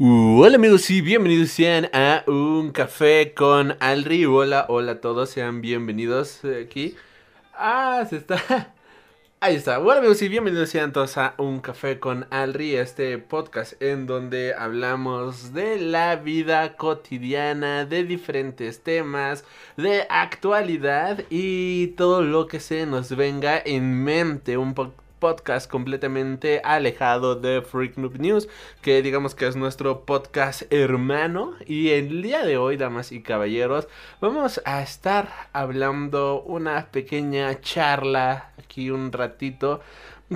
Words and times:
Hola 0.00 0.54
amigos 0.54 0.88
y 0.90 1.00
bienvenidos 1.00 1.50
sean 1.50 1.90
a 1.92 2.22
un 2.28 2.70
café 2.70 3.34
con 3.34 3.76
Alri. 3.80 4.26
Hola, 4.26 4.66
hola 4.68 4.92
a 4.92 5.00
todos, 5.00 5.30
sean 5.30 5.60
bienvenidos 5.60 6.42
aquí. 6.44 6.94
Ah, 7.52 8.06
se 8.08 8.18
está. 8.18 8.72
Ahí 9.40 9.56
está. 9.56 9.80
Hola 9.80 9.98
amigos 9.98 10.22
y 10.22 10.28
bienvenidos 10.28 10.70
sean 10.70 10.92
todos 10.92 11.18
a 11.18 11.34
un 11.38 11.58
café 11.58 11.98
con 11.98 12.28
Alri, 12.30 12.76
este 12.76 13.18
podcast 13.18 13.82
en 13.82 14.06
donde 14.06 14.54
hablamos 14.54 15.52
de 15.52 15.80
la 15.80 16.14
vida 16.14 16.76
cotidiana, 16.76 17.84
de 17.84 18.04
diferentes 18.04 18.84
temas, 18.84 19.44
de 19.76 20.06
actualidad 20.08 21.24
y 21.28 21.88
todo 21.96 22.22
lo 22.22 22.46
que 22.46 22.60
se 22.60 22.86
nos 22.86 23.16
venga 23.16 23.60
en 23.64 24.04
mente 24.04 24.58
un 24.58 24.74
poco 24.74 25.07
podcast 25.18 25.70
completamente 25.70 26.60
alejado 26.64 27.34
de 27.34 27.62
Freak 27.62 27.96
News, 27.96 28.48
que 28.82 29.02
digamos 29.02 29.34
que 29.34 29.46
es 29.46 29.56
nuestro 29.56 30.04
podcast 30.04 30.62
hermano. 30.72 31.54
Y 31.66 31.90
el 31.90 32.22
día 32.22 32.44
de 32.44 32.56
hoy, 32.56 32.76
damas 32.76 33.12
y 33.12 33.22
caballeros, 33.22 33.88
vamos 34.20 34.60
a 34.64 34.82
estar 34.82 35.28
hablando 35.52 36.42
una 36.42 36.86
pequeña 36.90 37.60
charla 37.60 38.52
aquí 38.58 38.90
un 38.90 39.12
ratito 39.12 39.80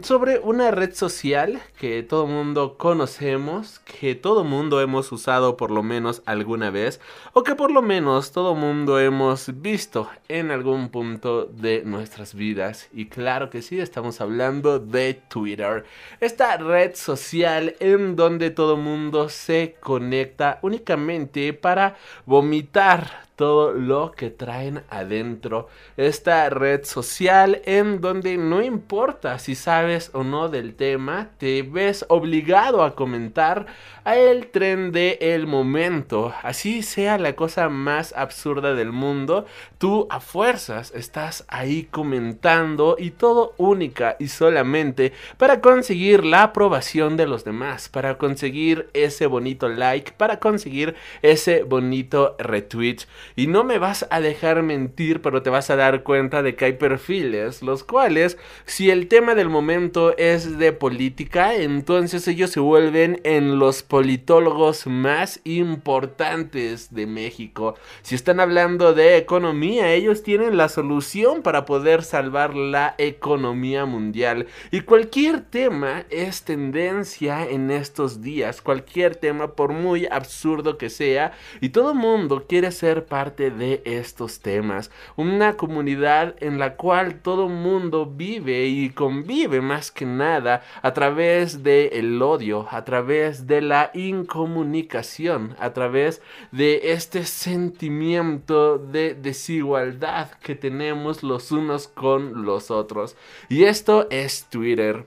sobre 0.00 0.38
una 0.38 0.70
red 0.70 0.94
social 0.94 1.60
que 1.78 2.02
todo 2.02 2.26
mundo 2.26 2.78
conocemos, 2.78 3.78
que 3.80 4.14
todo 4.14 4.42
mundo 4.42 4.80
hemos 4.80 5.12
usado 5.12 5.58
por 5.58 5.70
lo 5.70 5.82
menos 5.82 6.22
alguna 6.24 6.70
vez, 6.70 6.98
o 7.34 7.42
que 7.42 7.54
por 7.54 7.70
lo 7.70 7.82
menos 7.82 8.32
todo 8.32 8.54
mundo 8.54 8.98
hemos 8.98 9.60
visto 9.60 10.08
en 10.28 10.50
algún 10.50 10.88
punto 10.88 11.44
de 11.44 11.82
nuestras 11.84 12.34
vidas. 12.34 12.88
Y 12.94 13.06
claro 13.06 13.50
que 13.50 13.60
sí, 13.60 13.80
estamos 13.80 14.22
hablando 14.22 14.78
de 14.78 15.14
Twitter, 15.28 15.84
esta 16.20 16.56
red 16.56 16.94
social 16.94 17.76
en 17.78 18.16
donde 18.16 18.50
todo 18.50 18.78
mundo 18.78 19.28
se 19.28 19.76
conecta 19.80 20.58
únicamente 20.62 21.52
para 21.52 21.96
vomitar 22.24 23.30
todo 23.36 23.72
lo 23.72 24.12
que 24.12 24.30
traen 24.30 24.82
adentro. 24.90 25.68
Esta 25.96 26.48
red 26.50 26.84
social 26.84 27.62
en 27.64 28.00
donde 28.00 28.36
no 28.36 28.62
importa 28.62 29.38
si 29.38 29.54
sabes 29.54 30.10
o 30.12 30.22
no 30.24 30.48
del 30.48 30.74
tema, 30.74 31.30
te 31.38 31.62
ves 31.62 32.04
obligado 32.08 32.82
a 32.82 32.94
comentar 32.94 33.66
a 34.04 34.16
el 34.16 34.48
tren 34.48 34.92
de 34.92 35.18
el 35.20 35.46
momento. 35.46 36.34
Así 36.42 36.82
sea 36.82 37.18
la 37.18 37.34
cosa 37.34 37.68
más 37.68 38.12
absurda 38.16 38.74
del 38.74 38.92
mundo, 38.92 39.46
tú 39.78 40.06
a 40.10 40.20
fuerzas 40.20 40.92
estás 40.94 41.44
ahí 41.48 41.84
comentando 41.90 42.96
y 42.98 43.10
todo 43.10 43.54
única 43.56 44.16
y 44.18 44.28
solamente 44.28 45.12
para 45.36 45.60
conseguir 45.60 46.24
la 46.24 46.42
aprobación 46.42 47.16
de 47.16 47.26
los 47.26 47.44
demás, 47.44 47.88
para 47.88 48.18
conseguir 48.18 48.88
ese 48.92 49.26
bonito 49.26 49.68
like, 49.68 50.12
para 50.12 50.38
conseguir 50.38 50.94
ese 51.22 51.62
bonito 51.62 52.36
retweet. 52.38 52.98
Y 53.36 53.46
no 53.46 53.64
me 53.64 53.78
vas 53.78 54.06
a 54.10 54.20
dejar 54.20 54.62
mentir, 54.62 55.22
pero 55.22 55.42
te 55.42 55.50
vas 55.50 55.70
a 55.70 55.76
dar 55.76 56.02
cuenta 56.02 56.42
de 56.42 56.54
que 56.54 56.66
hay 56.66 56.72
perfiles, 56.74 57.62
los 57.62 57.84
cuales, 57.84 58.38
si 58.64 58.90
el 58.90 59.08
tema 59.08 59.34
del 59.34 59.48
momento 59.48 60.16
es 60.18 60.58
de 60.58 60.72
política, 60.72 61.54
entonces 61.54 62.26
ellos 62.28 62.50
se 62.50 62.60
vuelven 62.60 63.20
en 63.24 63.58
los 63.58 63.82
politólogos 63.82 64.86
más 64.86 65.40
importantes 65.44 66.94
de 66.94 67.06
México. 67.06 67.74
Si 68.02 68.14
están 68.14 68.40
hablando 68.40 68.94
de 68.94 69.16
economía, 69.16 69.92
ellos 69.92 70.22
tienen 70.22 70.56
la 70.56 70.68
solución 70.68 71.42
para 71.42 71.64
poder 71.64 72.02
salvar 72.02 72.54
la 72.54 72.94
economía 72.98 73.86
mundial. 73.86 74.46
Y 74.70 74.80
cualquier 74.80 75.40
tema 75.40 76.04
es 76.10 76.42
tendencia 76.42 77.46
en 77.48 77.70
estos 77.70 78.22
días, 78.22 78.62
cualquier 78.62 79.16
tema 79.16 79.54
por 79.54 79.72
muy 79.72 80.06
absurdo 80.06 80.78
que 80.78 80.90
sea, 80.90 81.32
y 81.60 81.70
todo 81.70 81.94
mundo 81.94 82.46
quiere 82.48 82.70
ser 82.72 83.04
parte 83.12 83.50
de 83.50 83.82
estos 83.84 84.40
temas. 84.40 84.90
Una 85.16 85.58
comunidad 85.58 86.34
en 86.40 86.58
la 86.58 86.76
cual 86.76 87.20
todo 87.20 87.46
mundo 87.46 88.06
vive 88.06 88.64
y 88.64 88.88
convive 88.88 89.60
más 89.60 89.90
que 89.90 90.06
nada 90.06 90.62
a 90.80 90.94
través 90.94 91.62
del 91.62 91.92
el 91.92 92.22
odio, 92.22 92.66
a 92.70 92.86
través 92.86 93.46
de 93.46 93.60
la 93.60 93.90
incomunicación, 93.92 95.54
a 95.58 95.74
través 95.74 96.22
de 96.52 96.92
este 96.94 97.26
sentimiento 97.26 98.78
de 98.78 99.12
desigualdad 99.12 100.30
que 100.42 100.54
tenemos 100.54 101.22
los 101.22 101.52
unos 101.52 101.88
con 101.88 102.46
los 102.46 102.70
otros. 102.70 103.14
Y 103.50 103.64
esto 103.64 104.06
es 104.08 104.46
Twitter. 104.48 105.04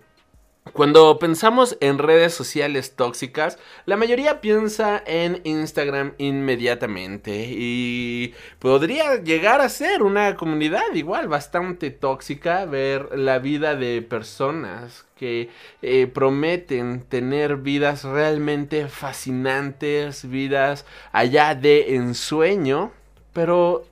Cuando 0.74 1.20
pensamos 1.20 1.78
en 1.80 2.00
redes 2.00 2.34
sociales 2.34 2.96
tóxicas, 2.96 3.58
la 3.86 3.98
mayoría 3.98 4.42
piensa 4.42 5.02
en 5.06 5.40
Instagram 5.46 6.14
inmediatamente 6.18 7.48
y 7.50 8.34
podría 8.60 9.16
llegar 9.18 9.62
a 9.62 9.70
ser 9.70 10.02
una 10.04 10.36
comunidad 10.36 10.94
igual 10.94 11.28
bastante 11.28 11.92
tóxica 11.92 12.66
ver 12.66 13.18
la 13.18 13.40
vida 13.40 13.76
de 13.76 14.02
personas 14.02 15.06
que 15.16 15.50
eh, 15.82 16.08
prometen 16.08 17.04
tener 17.04 17.58
vidas 17.58 18.04
realmente 18.04 18.88
fascinantes, 18.90 20.28
vidas 20.28 20.86
allá 21.14 21.56
de 21.56 21.96
ensueño 21.96 22.92
pero, 23.36 23.84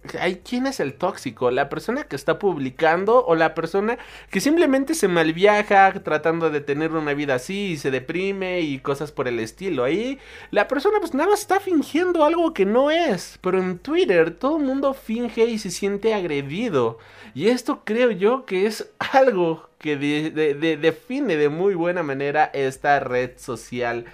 ¿quién 0.45 0.67
es 0.67 0.79
el 0.79 0.93
tóxico? 0.93 1.51
¿La 1.51 1.67
persona 1.67 2.05
que 2.05 2.15
está 2.15 2.39
publicando 2.39 3.25
o 3.25 3.35
la 3.35 3.53
persona 3.53 3.97
que 4.31 4.39
simplemente 4.39 4.93
se 4.93 5.09
malviaja 5.09 5.91
tratando 6.01 6.49
de 6.49 6.61
tener 6.61 6.93
una 6.93 7.13
vida 7.13 7.35
así 7.35 7.71
y 7.71 7.77
se 7.77 7.91
deprime 7.91 8.61
y 8.61 8.79
cosas 8.79 9.11
por 9.11 9.27
el 9.27 9.41
estilo? 9.41 9.83
Ahí 9.83 10.17
la 10.51 10.69
persona 10.69 10.99
pues 11.01 11.13
nada 11.13 11.31
más 11.31 11.41
está 11.41 11.59
fingiendo 11.59 12.23
algo 12.23 12.53
que 12.53 12.65
no 12.65 12.89
es. 12.89 13.37
Pero 13.41 13.59
en 13.59 13.79
Twitter 13.79 14.31
todo 14.31 14.55
el 14.55 14.63
mundo 14.63 14.93
finge 14.93 15.43
y 15.43 15.59
se 15.59 15.71
siente 15.71 16.13
agredido. 16.13 16.99
Y 17.35 17.49
esto 17.49 17.81
creo 17.83 18.11
yo 18.11 18.45
que 18.45 18.65
es 18.65 18.91
algo 19.11 19.67
que 19.77 19.97
define 19.97 21.35
de 21.35 21.49
muy 21.49 21.75
buena 21.75 22.01
manera 22.01 22.49
esta 22.53 23.01
red 23.01 23.31
social. 23.35 24.05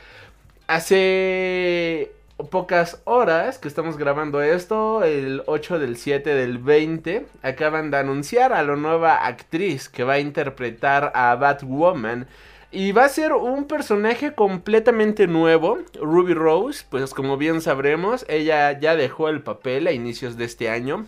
Hace 0.65 2.13
pocas 2.49 3.01
horas 3.03 3.57
que 3.57 3.67
estamos 3.67 3.97
grabando 3.97 4.41
esto, 4.41 5.03
el 5.03 5.43
8 5.45 5.79
del 5.79 5.97
7 5.97 6.33
del 6.33 6.57
20, 6.57 7.25
acaban 7.41 7.91
de 7.91 7.97
anunciar 7.97 8.53
a 8.53 8.63
la 8.63 8.75
nueva 8.75 9.25
actriz 9.25 9.89
que 9.89 10.03
va 10.03 10.13
a 10.13 10.19
interpretar 10.19 11.11
a 11.15 11.35
Batwoman. 11.35 12.27
Y 12.71 12.91
va 12.91 13.05
a 13.05 13.09
ser 13.09 13.33
un 13.33 13.65
personaje 13.65 14.33
completamente 14.33 15.25
nuevo. 15.27 15.79
Ruby 15.99 16.35
Rose, 16.35 16.85
pues 16.89 17.13
como 17.13 17.35
bien 17.35 17.61
sabremos, 17.61 18.25
ella 18.29 18.79
ya 18.79 18.95
dejó 18.95 19.27
el 19.29 19.41
papel 19.41 19.87
a 19.87 19.91
inicios 19.91 20.37
de 20.37 20.45
este 20.45 20.69
año. 20.69 21.07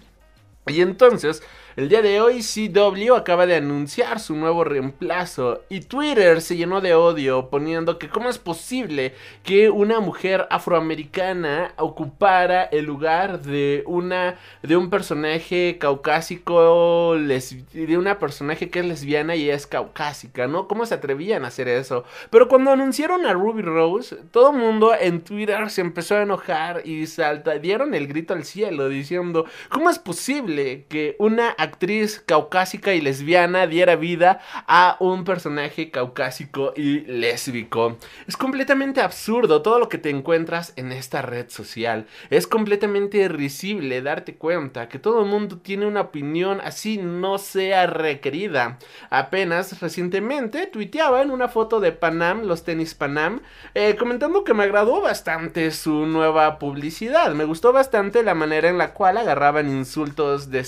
Y 0.67 0.81
entonces 0.81 1.43
el 1.77 1.87
día 1.87 2.01
de 2.01 2.19
hoy 2.19 2.41
CW 2.41 3.15
acaba 3.15 3.45
de 3.45 3.55
anunciar 3.55 4.19
su 4.19 4.35
nuevo 4.35 4.65
reemplazo 4.65 5.61
y 5.69 5.79
Twitter 5.79 6.41
se 6.41 6.57
llenó 6.57 6.81
de 6.81 6.95
odio 6.95 7.49
poniendo 7.49 7.97
que 7.97 8.09
cómo 8.09 8.29
es 8.29 8.37
posible 8.37 9.13
que 9.43 9.69
una 9.69 10.01
mujer 10.01 10.47
afroamericana 10.49 11.73
ocupara 11.77 12.63
el 12.63 12.85
lugar 12.85 13.41
de 13.41 13.83
una 13.87 14.35
de 14.61 14.75
un 14.75 14.89
personaje 14.89 15.77
caucásico 15.79 17.15
de 17.15 17.97
una 17.97 18.19
personaje 18.19 18.69
que 18.69 18.79
es 18.79 18.85
lesbiana 18.85 19.37
y 19.37 19.49
es 19.49 19.65
caucásica, 19.65 20.47
¿no? 20.47 20.67
¿Cómo 20.67 20.85
se 20.85 20.95
atrevían 20.95 21.45
a 21.45 21.47
hacer 21.47 21.69
eso? 21.69 22.03
Pero 22.29 22.49
cuando 22.49 22.71
anunciaron 22.71 23.25
a 23.25 23.31
Ruby 23.31 23.61
Rose, 23.61 24.17
todo 24.31 24.51
el 24.51 24.57
mundo 24.57 24.93
en 24.99 25.21
Twitter 25.21 25.69
se 25.69 25.79
empezó 25.79 26.15
a 26.17 26.23
enojar 26.23 26.81
y 26.85 27.07
salta, 27.07 27.57
dieron 27.59 27.93
el 27.93 28.07
grito 28.07 28.33
al 28.33 28.43
cielo 28.43 28.89
diciendo, 28.89 29.45
¿cómo 29.69 29.89
es 29.89 29.99
posible 29.99 30.85
que 30.89 31.15
una 31.17 31.55
actriz 31.71 32.21
caucásica 32.25 32.93
y 32.93 33.01
lesbiana 33.01 33.65
diera 33.65 33.95
vida 33.95 34.41
a 34.67 34.97
un 34.99 35.23
personaje 35.23 35.89
caucásico 35.89 36.73
y 36.75 37.01
lésbico. 37.01 37.97
Es 38.27 38.37
completamente 38.37 39.01
absurdo 39.01 39.61
todo 39.61 39.79
lo 39.79 39.89
que 39.89 39.97
te 39.97 40.09
encuentras 40.09 40.73
en 40.75 40.91
esta 40.91 41.21
red 41.21 41.49
social. 41.49 42.07
Es 42.29 42.45
completamente 42.45 43.27
risible 43.29 44.01
darte 44.01 44.35
cuenta 44.35 44.89
que 44.89 44.99
todo 44.99 45.21
el 45.21 45.29
mundo 45.29 45.59
tiene 45.59 45.85
una 45.85 46.01
opinión 46.01 46.59
así 46.61 46.97
no 46.97 47.37
sea 47.37 47.87
requerida. 47.87 48.77
Apenas 49.09 49.79
recientemente 49.79 50.67
tuiteaba 50.67 51.21
en 51.21 51.31
una 51.31 51.47
foto 51.47 51.79
de 51.79 51.93
Panam, 51.93 52.43
los 52.43 52.63
tenis 52.63 52.95
Panam, 52.95 53.41
eh, 53.73 53.95
comentando 53.95 54.43
que 54.43 54.53
me 54.53 54.63
agradó 54.63 55.01
bastante 55.01 55.71
su 55.71 56.05
nueva 56.05 56.59
publicidad. 56.59 57.33
Me 57.33 57.45
gustó 57.45 57.71
bastante 57.71 58.23
la 58.23 58.35
manera 58.35 58.69
en 58.69 58.77
la 58.77 58.93
cual 58.93 59.17
agarraban 59.17 59.69
insultos 59.69 60.51
de 60.51 60.61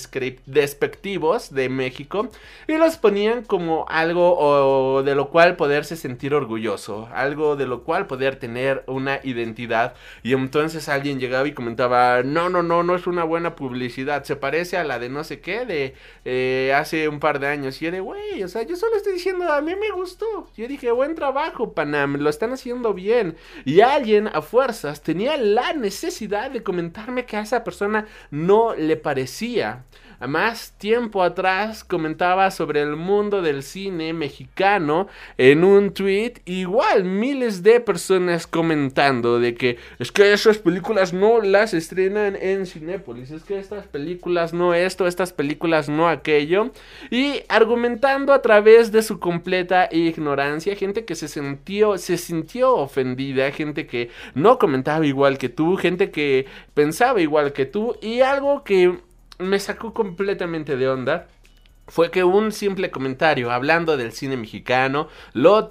de 1.50 1.68
México 1.68 2.28
y 2.66 2.76
los 2.76 2.96
ponían 2.96 3.44
como 3.44 3.86
algo 3.88 5.02
de 5.04 5.14
lo 5.14 5.30
cual 5.30 5.56
poderse 5.56 5.96
sentir 5.96 6.34
orgulloso, 6.34 7.08
algo 7.12 7.56
de 7.56 7.66
lo 7.66 7.82
cual 7.82 8.06
poder 8.06 8.36
tener 8.36 8.84
una 8.86 9.20
identidad. 9.22 9.94
Y 10.22 10.32
entonces 10.32 10.88
alguien 10.88 11.18
llegaba 11.20 11.46
y 11.46 11.52
comentaba, 11.52 12.22
no, 12.22 12.48
no, 12.48 12.62
no, 12.62 12.82
no 12.82 12.94
es 12.94 13.06
una 13.06 13.24
buena 13.24 13.54
publicidad, 13.54 14.24
se 14.24 14.36
parece 14.36 14.76
a 14.76 14.84
la 14.84 14.98
de 14.98 15.08
no 15.08 15.24
sé 15.24 15.40
qué 15.40 15.66
de 15.66 15.94
eh, 16.24 16.72
hace 16.74 17.08
un 17.08 17.20
par 17.20 17.38
de 17.38 17.48
años. 17.48 17.80
Y 17.80 17.86
yo 17.86 17.90
de, 17.90 18.00
güey, 18.00 18.42
o 18.42 18.48
sea, 18.48 18.62
yo 18.62 18.76
solo 18.76 18.96
estoy 18.96 19.14
diciendo, 19.14 19.50
a 19.52 19.60
mí 19.60 19.74
me 19.74 19.90
gustó. 19.90 20.48
Yo 20.56 20.68
dije, 20.68 20.90
buen 20.90 21.14
trabajo, 21.14 21.72
Panam, 21.72 22.16
lo 22.16 22.30
están 22.30 22.52
haciendo 22.52 22.94
bien. 22.94 23.36
Y 23.64 23.80
alguien 23.80 24.28
a 24.28 24.42
fuerzas 24.42 25.02
tenía 25.02 25.36
la 25.36 25.72
necesidad 25.72 26.50
de 26.50 26.62
comentarme 26.62 27.26
que 27.26 27.36
a 27.36 27.42
esa 27.42 27.64
persona 27.64 28.06
no 28.30 28.74
le 28.74 28.96
parecía 28.96 29.84
más 30.20 30.72
tiempo 30.78 31.22
atrás 31.22 31.84
comentaba 31.84 32.50
sobre 32.50 32.82
el 32.82 32.96
mundo 32.96 33.42
del 33.42 33.62
cine 33.62 34.12
mexicano 34.12 35.08
en 35.38 35.64
un 35.64 35.92
tweet, 35.92 36.34
igual 36.44 37.04
miles 37.04 37.62
de 37.62 37.80
personas 37.80 38.46
comentando 38.46 39.38
de 39.38 39.54
que 39.54 39.78
es 39.98 40.12
que 40.12 40.32
esas 40.32 40.58
películas 40.58 41.12
no 41.12 41.40
las 41.40 41.74
estrenan 41.74 42.36
en 42.36 42.66
Cinépolis, 42.66 43.30
es 43.30 43.44
que 43.44 43.58
estas 43.58 43.86
películas 43.86 44.52
no 44.52 44.74
esto, 44.74 45.06
estas 45.06 45.32
películas 45.32 45.88
no 45.88 46.08
aquello, 46.08 46.70
y 47.10 47.42
argumentando 47.48 48.32
a 48.32 48.42
través 48.42 48.92
de 48.92 49.02
su 49.02 49.18
completa 49.18 49.88
ignorancia, 49.90 50.76
gente 50.76 51.04
que 51.04 51.14
se 51.14 51.28
sintió, 51.28 51.98
se 51.98 52.16
sintió 52.18 52.74
ofendida, 52.76 53.50
gente 53.52 53.86
que 53.86 54.10
no 54.34 54.58
comentaba 54.58 55.06
igual 55.06 55.38
que 55.38 55.48
tú, 55.48 55.76
gente 55.76 56.10
que 56.10 56.46
pensaba 56.74 57.20
igual 57.20 57.52
que 57.52 57.66
tú, 57.66 57.96
y 58.00 58.20
algo 58.20 58.64
que 58.64 58.98
me 59.44 59.58
sacó 59.58 59.94
completamente 59.94 60.76
de 60.76 60.88
onda 60.88 61.28
fue 61.86 62.10
que 62.10 62.24
un 62.24 62.52
simple 62.52 62.90
comentario 62.90 63.50
hablando 63.50 63.96
del 63.96 64.12
cine 64.12 64.36
mexicano 64.36 65.08
lo, 65.32 65.68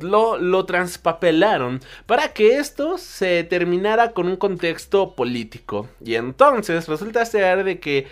lo, 0.00 0.38
lo, 0.38 0.64
transpapelaron 0.64 1.80
para 2.06 2.32
que 2.32 2.58
esto 2.58 2.96
se 2.96 3.44
terminara 3.44 4.12
con 4.12 4.26
un 4.26 4.36
contexto 4.36 5.14
político. 5.14 5.88
Y 6.02 6.14
entonces 6.14 6.88
resulta 6.88 7.26
ser 7.26 7.64
de 7.64 7.78
que 7.78 8.06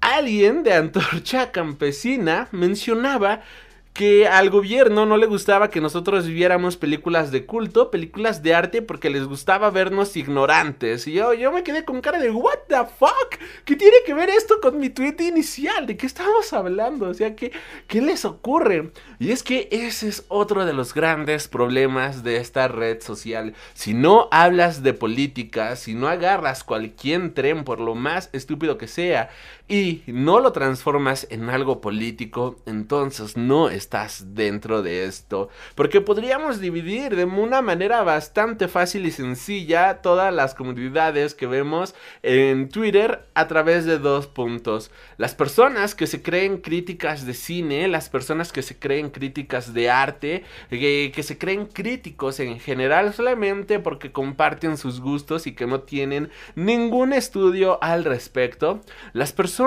alguien 0.00 0.62
de 0.64 0.72
Antorcha 0.72 1.52
Campesina 1.52 2.48
mencionaba 2.50 3.42
que 3.92 4.28
al 4.28 4.50
gobierno 4.50 5.04
no 5.04 5.16
le 5.16 5.26
gustaba 5.26 5.68
que 5.68 5.80
nosotros 5.80 6.26
viéramos 6.26 6.76
películas 6.76 7.32
de 7.32 7.44
culto, 7.44 7.90
películas 7.90 8.42
de 8.42 8.54
arte, 8.54 8.82
porque 8.82 9.10
les 9.10 9.24
gustaba 9.24 9.70
vernos 9.70 10.16
ignorantes. 10.16 11.06
Y 11.06 11.12
yo, 11.12 11.34
yo 11.34 11.52
me 11.52 11.64
quedé 11.64 11.84
con 11.84 12.00
cara 12.00 12.18
de, 12.18 12.30
¿What 12.30 12.60
the 12.68 12.76
fuck? 12.98 13.36
¿Qué 13.64 13.76
tiene 13.76 13.96
que 14.06 14.14
ver 14.14 14.30
esto 14.30 14.60
con 14.62 14.78
mi 14.78 14.90
tweet 14.90 15.16
inicial? 15.20 15.86
¿De 15.86 15.96
qué 15.96 16.06
estamos 16.06 16.52
hablando? 16.52 17.08
O 17.08 17.14
sea, 17.14 17.34
¿qué, 17.34 17.52
qué 17.88 18.00
les 18.00 18.24
ocurre? 18.24 18.90
Y 19.18 19.32
es 19.32 19.42
que 19.42 19.68
ese 19.70 20.08
es 20.08 20.24
otro 20.28 20.64
de 20.64 20.72
los 20.72 20.94
grandes 20.94 21.48
problemas 21.48 22.22
de 22.22 22.36
esta 22.36 22.68
red 22.68 23.02
social. 23.02 23.54
Si 23.74 23.92
no 23.92 24.28
hablas 24.30 24.82
de 24.82 24.94
política, 24.94 25.76
si 25.76 25.94
no 25.94 26.08
agarras 26.08 26.64
cualquier 26.64 27.34
tren, 27.34 27.64
por 27.64 27.80
lo 27.80 27.94
más 27.94 28.30
estúpido 28.32 28.78
que 28.78 28.86
sea, 28.86 29.30
y 29.70 30.02
no 30.08 30.40
lo 30.40 30.50
transformas 30.50 31.28
en 31.30 31.48
algo 31.48 31.80
político, 31.80 32.56
entonces 32.66 33.36
no 33.36 33.70
estás 33.70 34.34
dentro 34.34 34.82
de 34.82 35.04
esto. 35.04 35.48
Porque 35.76 36.00
podríamos 36.00 36.60
dividir 36.60 37.14
de 37.14 37.24
una 37.24 37.62
manera 37.62 38.02
bastante 38.02 38.66
fácil 38.66 39.06
y 39.06 39.12
sencilla 39.12 40.02
todas 40.02 40.34
las 40.34 40.56
comunidades 40.56 41.36
que 41.36 41.46
vemos 41.46 41.94
en 42.24 42.68
Twitter 42.68 43.28
a 43.34 43.46
través 43.46 43.84
de 43.84 44.00
dos 44.00 44.26
puntos. 44.26 44.90
Las 45.18 45.36
personas 45.36 45.94
que 45.94 46.08
se 46.08 46.20
creen 46.20 46.58
críticas 46.58 47.24
de 47.24 47.34
cine, 47.34 47.86
las 47.86 48.08
personas 48.08 48.50
que 48.50 48.62
se 48.62 48.76
creen 48.76 49.10
críticas 49.10 49.72
de 49.72 49.88
arte, 49.88 50.42
que, 50.68 51.12
que 51.14 51.22
se 51.22 51.38
creen 51.38 51.66
críticos 51.66 52.40
en 52.40 52.58
general 52.58 53.14
solamente 53.14 53.78
porque 53.78 54.10
comparten 54.10 54.76
sus 54.76 55.00
gustos 55.00 55.46
y 55.46 55.54
que 55.54 55.68
no 55.68 55.82
tienen 55.82 56.28
ningún 56.56 57.12
estudio 57.12 57.78
al 57.84 58.04
respecto. 58.04 58.80
Las 59.12 59.32
personas 59.32 59.59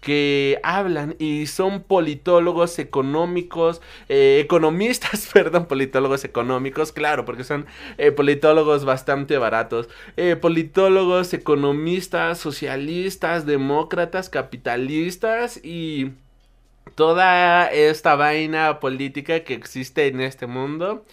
que 0.00 0.58
hablan 0.64 1.14
y 1.18 1.46
son 1.46 1.82
politólogos 1.82 2.78
económicos, 2.80 3.80
eh, 4.08 4.40
economistas, 4.42 5.28
perdón, 5.32 5.66
politólogos 5.66 6.24
económicos, 6.24 6.90
claro, 6.90 7.24
porque 7.24 7.44
son 7.44 7.66
eh, 7.98 8.10
politólogos 8.10 8.84
bastante 8.84 9.38
baratos, 9.38 9.88
eh, 10.16 10.34
politólogos, 10.34 11.32
economistas, 11.32 12.38
socialistas, 12.38 13.46
demócratas, 13.46 14.30
capitalistas 14.30 15.60
y 15.62 16.12
toda 16.96 17.68
esta 17.68 18.16
vaina 18.16 18.80
política 18.80 19.44
que 19.44 19.54
existe 19.54 20.08
en 20.08 20.20
este 20.20 20.46
mundo. 20.46 21.04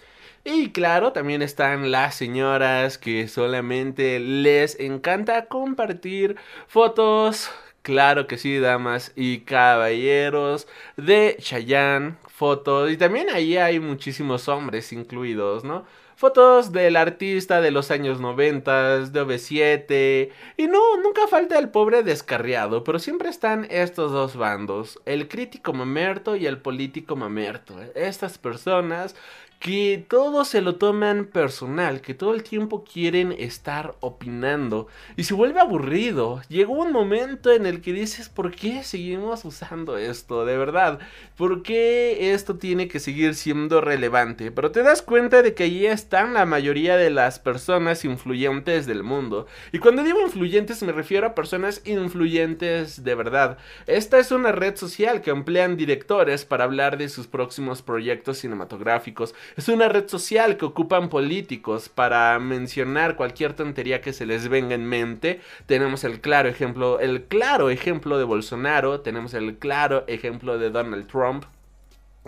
Y 0.44 0.70
claro, 0.70 1.12
también 1.12 1.42
están 1.42 1.90
las 1.90 2.14
señoras 2.14 2.98
que 2.98 3.28
solamente 3.28 4.18
les 4.18 4.80
encanta 4.80 5.46
compartir 5.46 6.36
fotos 6.68 7.50
Claro 7.88 8.26
que 8.26 8.36
sí, 8.36 8.58
damas 8.58 9.12
y 9.16 9.40
caballeros 9.40 10.68
de 10.98 11.38
Chayanne, 11.40 12.16
fotos, 12.26 12.90
y 12.90 12.98
también 12.98 13.30
ahí 13.30 13.56
hay 13.56 13.80
muchísimos 13.80 14.46
hombres 14.48 14.92
incluidos, 14.92 15.64
¿no? 15.64 15.86
Fotos 16.14 16.70
del 16.70 16.96
artista 16.96 17.62
de 17.62 17.70
los 17.70 17.90
años 17.90 18.20
90, 18.20 19.06
de 19.06 19.22
OV7, 19.22 20.30
y 20.58 20.66
no, 20.66 20.98
nunca 20.98 21.26
falta 21.28 21.58
el 21.58 21.70
pobre 21.70 22.02
descarriado, 22.02 22.84
pero 22.84 22.98
siempre 22.98 23.30
están 23.30 23.66
estos 23.70 24.12
dos 24.12 24.36
bandos, 24.36 25.00
el 25.06 25.26
crítico 25.26 25.72
mamerto 25.72 26.36
y 26.36 26.46
el 26.46 26.58
político 26.58 27.16
mamerto. 27.16 27.74
Estas 27.94 28.36
personas 28.36 29.16
que 29.58 30.04
todo 30.08 30.44
se 30.44 30.60
lo 30.60 30.76
toman 30.76 31.24
personal, 31.24 32.00
que 32.00 32.14
todo 32.14 32.32
el 32.32 32.44
tiempo 32.44 32.84
quieren 32.84 33.32
estar 33.32 33.96
opinando 34.00 34.86
y 35.16 35.24
se 35.24 35.34
vuelve 35.34 35.58
aburrido. 35.58 36.40
Llegó 36.48 36.74
un 36.74 36.92
momento 36.92 37.50
en 37.50 37.66
el 37.66 37.80
que 37.80 37.92
dices, 37.92 38.28
¿por 38.28 38.54
qué 38.54 38.84
seguimos 38.84 39.44
usando 39.44 39.98
esto? 39.98 40.44
De 40.44 40.56
verdad, 40.56 41.00
¿por 41.36 41.62
qué 41.62 42.32
esto 42.32 42.56
tiene 42.56 42.86
que 42.86 43.00
seguir 43.00 43.34
siendo 43.34 43.80
relevante? 43.80 44.52
Pero 44.52 44.70
te 44.70 44.84
das 44.84 45.02
cuenta 45.02 45.42
de 45.42 45.54
que 45.54 45.64
ahí 45.64 45.86
están 45.86 46.34
la 46.34 46.46
mayoría 46.46 46.96
de 46.96 47.10
las 47.10 47.40
personas 47.40 48.04
influyentes 48.04 48.86
del 48.86 49.02
mundo. 49.02 49.46
Y 49.72 49.80
cuando 49.80 50.04
digo 50.04 50.20
influyentes 50.20 50.82
me 50.84 50.92
refiero 50.92 51.26
a 51.26 51.34
personas 51.34 51.82
influyentes 51.84 53.02
de 53.02 53.14
verdad. 53.16 53.58
Esta 53.86 54.20
es 54.20 54.30
una 54.30 54.52
red 54.52 54.76
social 54.76 55.20
que 55.20 55.30
emplean 55.30 55.76
directores 55.76 56.44
para 56.44 56.64
hablar 56.64 56.96
de 56.96 57.08
sus 57.08 57.26
próximos 57.26 57.82
proyectos 57.82 58.38
cinematográficos 58.38 59.34
es 59.56 59.68
una 59.68 59.88
red 59.88 60.08
social 60.08 60.56
que 60.56 60.64
ocupan 60.64 61.08
políticos 61.08 61.88
para 61.88 62.38
mencionar 62.38 63.16
cualquier 63.16 63.54
tontería 63.54 64.00
que 64.00 64.12
se 64.12 64.26
les 64.26 64.48
venga 64.48 64.74
en 64.74 64.84
mente. 64.84 65.40
Tenemos 65.66 66.04
el 66.04 66.20
claro 66.20 66.48
ejemplo, 66.48 67.00
el 67.00 67.24
claro 67.24 67.70
ejemplo 67.70 68.18
de 68.18 68.24
Bolsonaro, 68.24 69.00
tenemos 69.00 69.34
el 69.34 69.58
claro 69.58 70.04
ejemplo 70.06 70.58
de 70.58 70.70
Donald 70.70 71.06
Trump. 71.06 71.44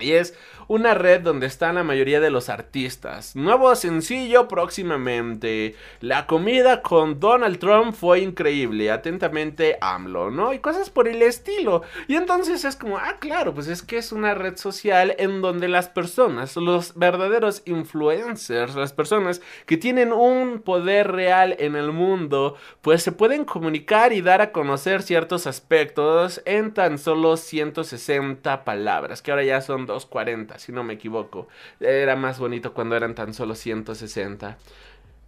Y 0.00 0.12
es 0.12 0.35
una 0.70 0.94
red 0.94 1.20
donde 1.23 1.49
están 1.49 1.75
la 1.75 1.82
mayoría 1.82 2.20
de 2.20 2.31
los 2.31 2.49
artistas. 2.49 3.35
Nuevo 3.35 3.75
sencillo 3.75 4.47
próximamente. 4.47 5.75
La 6.00 6.29
comida 6.29 6.81
con 6.81 7.19
Donald 7.19 7.58
Trump 7.58 7.93
fue 7.93 8.20
increíble. 8.20 8.93
Atentamente 8.93 9.79
AMLO, 9.81 10.31
¿no? 10.31 10.53
Y 10.53 10.60
cosas 10.60 10.89
por 10.89 11.08
el 11.08 11.22
estilo. 11.22 11.82
Y 12.06 12.15
entonces 12.15 12.65
es 12.65 12.77
como, 12.77 12.98
ah, 12.98 13.17
claro, 13.19 13.53
pues 13.53 13.67
es 13.67 13.82
que 13.82 13.98
es 13.98 14.13
una 14.13 14.34
red 14.34 14.56
social 14.56 15.17
en 15.19 15.43
donde 15.43 15.67
las 15.67 15.89
personas, 15.89 16.55
los 16.56 16.94
verdaderos 16.94 17.63
influencers, 17.67 18.77
las 18.77 18.93
personas 18.93 19.43
que 19.67 19.77
tienen 19.77 20.13
un 20.13 20.60
poder 20.60 21.10
real 21.10 21.56
en 21.58 21.74
el 21.74 21.91
mundo, 21.91 22.55
pues 22.81 23.03
se 23.03 23.10
pueden 23.10 23.44
comunicar 23.44 24.13
y 24.13 24.20
dar 24.20 24.41
a 24.41 24.53
conocer 24.53 25.03
ciertos 25.03 25.48
aspectos 25.48 26.43
en 26.44 26.72
tan 26.74 26.98
solo 26.98 27.36
160 27.36 28.65
palabras, 28.65 29.20
que 29.20 29.32
ahora 29.32 29.43
ya 29.43 29.60
son 29.60 29.86
240 29.93 30.59
si 30.59 30.73
no 30.73 30.82
me 30.82 30.94
equivoco. 30.94 31.49
Era 31.81 32.17
más 32.17 32.39
bonito 32.39 32.73
cuando 32.75 32.97
eran 32.97 33.15
tan 33.15 33.35
solo 33.35 33.55
160. 33.55 34.56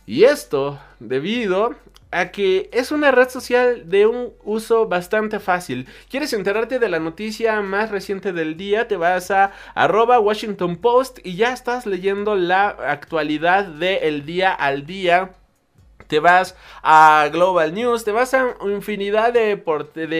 Y 0.07 0.25
esto 0.25 0.81
debido 0.99 1.77
a 2.11 2.31
que 2.31 2.69
es 2.73 2.91
una 2.93 3.11
red 3.11 3.29
social 3.29 3.89
de 3.89 4.07
un 4.07 4.33
uso 4.45 4.87
bastante 4.87 5.39
fácil. 5.39 5.87
¿Quieres 6.11 6.33
enterarte 6.33 6.79
de 6.79 6.89
la 6.89 6.99
noticia 6.99 7.61
más 7.63 7.91
reciente 7.91 8.33
del 8.33 8.57
día? 8.57 8.89
Te 8.89 8.97
vas 8.97 9.31
a 9.31 9.53
arroba 9.75 10.19
Washington 10.19 10.77
Post 10.77 11.21
y 11.25 11.37
ya 11.37 11.53
estás 11.53 11.87
leyendo 11.87 12.35
la 12.35 12.69
actualidad 12.69 13.65
del 13.65 14.27
día 14.27 14.53
al 14.53 14.87
día 14.87 15.35
te 16.13 16.21
vas 16.21 16.55
a 16.83 17.31
Global 17.33 17.73
News, 17.73 18.05
te 18.05 18.13
vas 18.13 18.35
a 18.35 18.55
infinidad 18.67 19.33
de, 19.33 19.57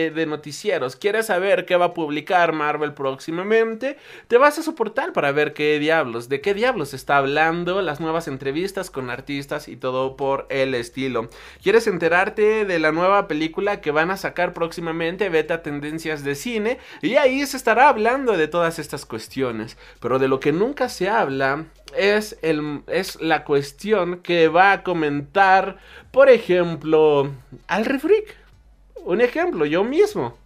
de, 0.09 0.25
noticieros. 0.25 0.95
¿Quieres 0.95 1.27
saber 1.27 1.67
qué 1.67 1.75
va 1.75 1.85
a 1.85 1.93
publicar 1.93 2.51
Marvel 2.51 2.95
próximamente? 2.95 3.97
Te 4.27 4.39
vas 4.39 4.57
a 4.57 4.63
su 4.63 4.73
portal 4.73 5.11
para 5.11 5.31
ver 5.31 5.53
qué 5.53 5.77
diablos, 5.77 6.29
de 6.29 6.41
qué 6.41 6.55
diablos 6.55 6.95
está 6.95 7.17
hablando, 7.17 7.83
las 7.83 7.99
nuevas 7.99 8.27
entrevistas 8.27 8.89
con 8.89 9.11
artistas 9.11 9.67
y 9.67 9.75
todo 9.75 10.17
por 10.17 10.47
el 10.49 10.73
estilo. 10.73 11.29
¿Quieres 11.61 11.85
enterarte 11.85 12.65
de 12.65 12.79
la 12.79 12.91
nueva 12.91 13.27
película 13.27 13.79
que 13.79 13.91
van 13.91 14.09
a 14.09 14.17
sacar 14.17 14.51
próximamente? 14.53 15.29
Vete 15.29 15.53
a 15.53 15.61
tendencias 15.61 16.23
de 16.23 16.33
cine 16.33 16.79
y 17.03 17.17
ahí 17.17 17.45
se 17.45 17.55
estará 17.55 17.87
hablando 17.87 18.35
de 18.35 18.47
todas 18.47 18.79
estas 18.79 19.05
cuestiones. 19.05 19.77
Pero 19.99 20.17
de 20.17 20.27
lo 20.27 20.39
que 20.39 20.53
nunca 20.53 20.89
se 20.89 21.07
habla 21.07 21.65
es, 21.95 22.37
el, 22.41 22.81
es 22.87 23.21
la 23.21 23.43
cuestión 23.43 24.19
que 24.19 24.47
va 24.47 24.71
a 24.71 24.83
comentar, 24.83 25.77
por 26.11 26.29
ejemplo, 26.29 27.31
al 27.67 27.85
Freak. 27.99 28.37
Un 29.05 29.21
ejemplo, 29.21 29.65
yo 29.65 29.83
mismo. 29.83 30.37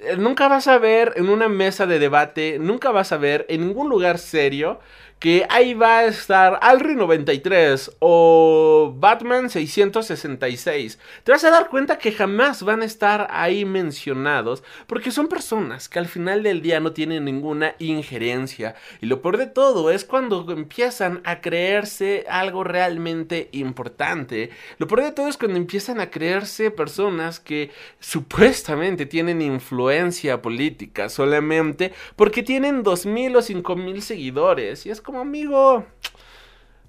Eh, 0.00 0.16
nunca 0.16 0.48
vas 0.48 0.68
a 0.68 0.78
ver 0.78 1.14
en 1.16 1.28
una 1.28 1.48
mesa 1.48 1.86
de 1.86 1.98
debate, 1.98 2.58
nunca 2.60 2.90
vas 2.90 3.12
a 3.12 3.16
ver 3.16 3.46
en 3.48 3.66
ningún 3.66 3.88
lugar 3.88 4.18
serio 4.18 4.80
que 5.18 5.46
ahí 5.50 5.74
va 5.74 5.98
a 5.98 6.04
estar 6.06 6.58
Alri 6.62 6.94
93 6.94 7.96
o 7.98 8.94
Batman 8.96 9.50
666. 9.50 10.98
Te 11.24 11.32
vas 11.32 11.44
a 11.44 11.50
dar 11.50 11.68
cuenta 11.68 11.98
que 11.98 12.12
jamás 12.12 12.62
van 12.62 12.82
a 12.82 12.84
estar 12.84 13.26
ahí 13.30 13.64
mencionados 13.64 14.62
porque 14.86 15.10
son 15.10 15.26
personas 15.26 15.88
que 15.88 15.98
al 15.98 16.06
final 16.06 16.42
del 16.42 16.62
día 16.62 16.78
no 16.78 16.92
tienen 16.92 17.24
ninguna 17.24 17.74
injerencia. 17.78 18.76
Y 19.00 19.06
lo 19.06 19.20
peor 19.20 19.38
de 19.38 19.46
todo 19.46 19.90
es 19.90 20.04
cuando 20.04 20.46
empiezan 20.52 21.20
a 21.24 21.40
creerse 21.40 22.24
algo 22.28 22.62
realmente 22.62 23.48
importante. 23.52 24.50
Lo 24.78 24.86
peor 24.86 25.02
de 25.02 25.12
todo 25.12 25.28
es 25.28 25.36
cuando 25.36 25.58
empiezan 25.58 26.00
a 26.00 26.10
creerse 26.10 26.70
personas 26.70 27.40
que 27.40 27.70
supuestamente 27.98 29.06
tienen 29.06 29.42
influencia 29.42 30.40
política 30.42 31.08
solamente 31.08 31.92
porque 32.14 32.42
tienen 32.44 32.84
2.000 32.84 33.36
o 33.36 33.40
5.000 33.40 34.00
seguidores. 34.00 34.86
Y 34.86 34.90
es 34.90 35.00
como 35.08 35.20
amigo. 35.20 35.86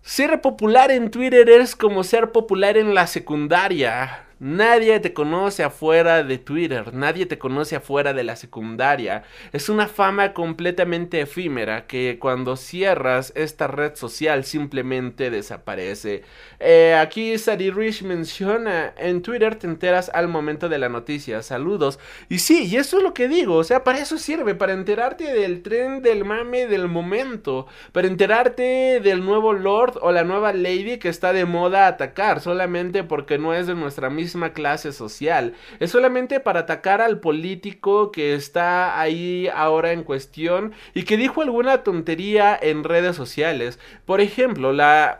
Ser 0.02 0.42
popular 0.42 0.92
en 0.92 1.10
Twitter 1.10 1.48
es 1.48 1.74
como 1.74 2.04
ser 2.04 2.34
popular 2.34 2.76
en 2.76 2.94
la 2.94 3.08
secundaria. 3.08 4.26
Nadie 4.42 5.02
te 5.02 5.14
conoce 5.14 5.64
afuera 5.64 6.24
de 6.24 6.38
Twitter, 6.38 6.94
nadie 6.94 7.26
te 7.26 7.38
conoce 7.38 7.76
afuera 7.76 8.14
de 8.14 8.24
la 8.24 8.38
secundaria. 8.38 9.24
Es 9.52 9.68
una 9.68 9.88
fama 9.88 10.34
completamente 10.34 11.20
efímera 11.20 11.88
que 11.88 12.20
cuando 12.22 12.56
cierras 12.56 13.34
esta 13.36 13.68
red 13.68 13.96
social 13.96 14.46
simplemente 14.46 15.30
desaparece. 15.30 16.24
Eh, 16.62 16.96
aquí 16.98 17.38
Sadie 17.38 17.72
Rich 17.72 18.04
menciona, 18.04 18.94
en 18.98 19.22
Twitter 19.24 19.56
te 19.56 19.68
enteras 19.68 20.10
al 20.14 20.30
momento 20.30 20.70
de 20.70 20.78
la 20.78 20.88
noticia, 20.88 21.44
saludos. 21.44 22.00
Y 22.30 22.40
sí, 22.40 22.66
y 22.68 22.78
eso 22.78 23.00
es 23.00 23.04
lo 23.04 23.14
que 23.14 23.28
digo, 23.28 23.56
o 23.56 23.66
sea, 23.66 23.84
para 23.84 24.00
eso 24.00 24.18
sirve, 24.18 24.56
para 24.56 24.72
enterarte 24.72 25.26
del 25.34 25.62
tren 25.64 26.02
del 26.02 26.24
mame 26.24 26.66
del 26.66 26.88
momento, 26.88 27.68
para 27.92 28.08
enterarte 28.08 29.02
del 29.04 29.26
nuevo 29.26 29.52
Lord 29.52 30.00
o 30.02 30.14
la 30.14 30.24
nueva 30.24 30.54
Lady 30.54 30.98
que 30.98 31.10
está 31.10 31.34
de 31.34 31.44
moda 31.44 31.88
atacar, 31.88 32.40
solamente 32.40 33.04
porque 33.04 33.38
no 33.38 33.54
es 33.54 33.68
de 33.68 33.76
nuestra 33.76 34.10
misma 34.10 34.29
clase 34.54 34.92
social. 34.92 35.54
Es 35.80 35.92
solamente 35.92 36.40
para 36.40 36.62
atacar 36.62 37.02
al 37.02 37.20
político 37.20 38.12
que 38.12 38.34
está 38.34 39.00
ahí 39.00 39.50
ahora 39.54 39.92
en 39.92 40.04
cuestión 40.04 40.74
y 40.94 41.04
que 41.04 41.18
dijo 41.18 41.42
alguna 41.42 41.84
tontería 41.84 42.58
en 42.62 42.84
redes 42.84 43.16
sociales. 43.16 43.80
Por 44.06 44.22
ejemplo, 44.22 44.74
la, 44.74 45.20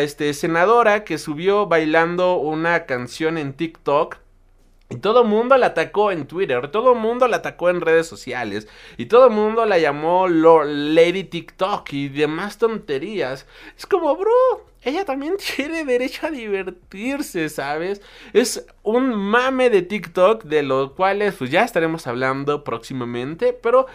este, 0.00 0.34
senadora 0.34 1.04
que 1.04 1.18
subió 1.18 1.66
bailando 1.66 2.36
una 2.36 2.86
canción 2.86 3.38
en 3.38 3.52
TikTok. 3.54 4.18
Y 4.90 4.96
todo 4.96 5.24
mundo 5.24 5.56
la 5.56 5.68
atacó 5.68 6.12
en 6.12 6.26
Twitter, 6.26 6.68
todo 6.68 6.94
mundo 6.94 7.26
la 7.26 7.38
atacó 7.38 7.70
en 7.70 7.80
redes 7.80 8.06
sociales, 8.06 8.68
y 8.98 9.06
todo 9.06 9.30
mundo 9.30 9.64
la 9.64 9.78
llamó 9.78 10.28
Lady 10.28 11.24
TikTok 11.24 11.90
y 11.94 12.08
demás 12.10 12.58
tonterías. 12.58 13.46
Es 13.74 13.86
como, 13.86 14.14
bro, 14.14 14.66
ella 14.82 15.04
también 15.04 15.36
tiene 15.56 15.84
derecho 15.84 16.26
a 16.26 16.30
divertirse, 16.30 17.48
¿sabes? 17.48 18.00
Es 18.32 18.66
un 18.82 19.14
mame 19.14 19.70
de 19.70 19.82
TikTok 19.82 20.44
de 20.44 20.62
los 20.62 20.92
cuales 20.92 21.34
pues 21.34 21.50
ya 21.50 21.64
estaremos 21.64 22.06
hablando 22.06 22.64
próximamente, 22.64 23.52
pero 23.52 23.86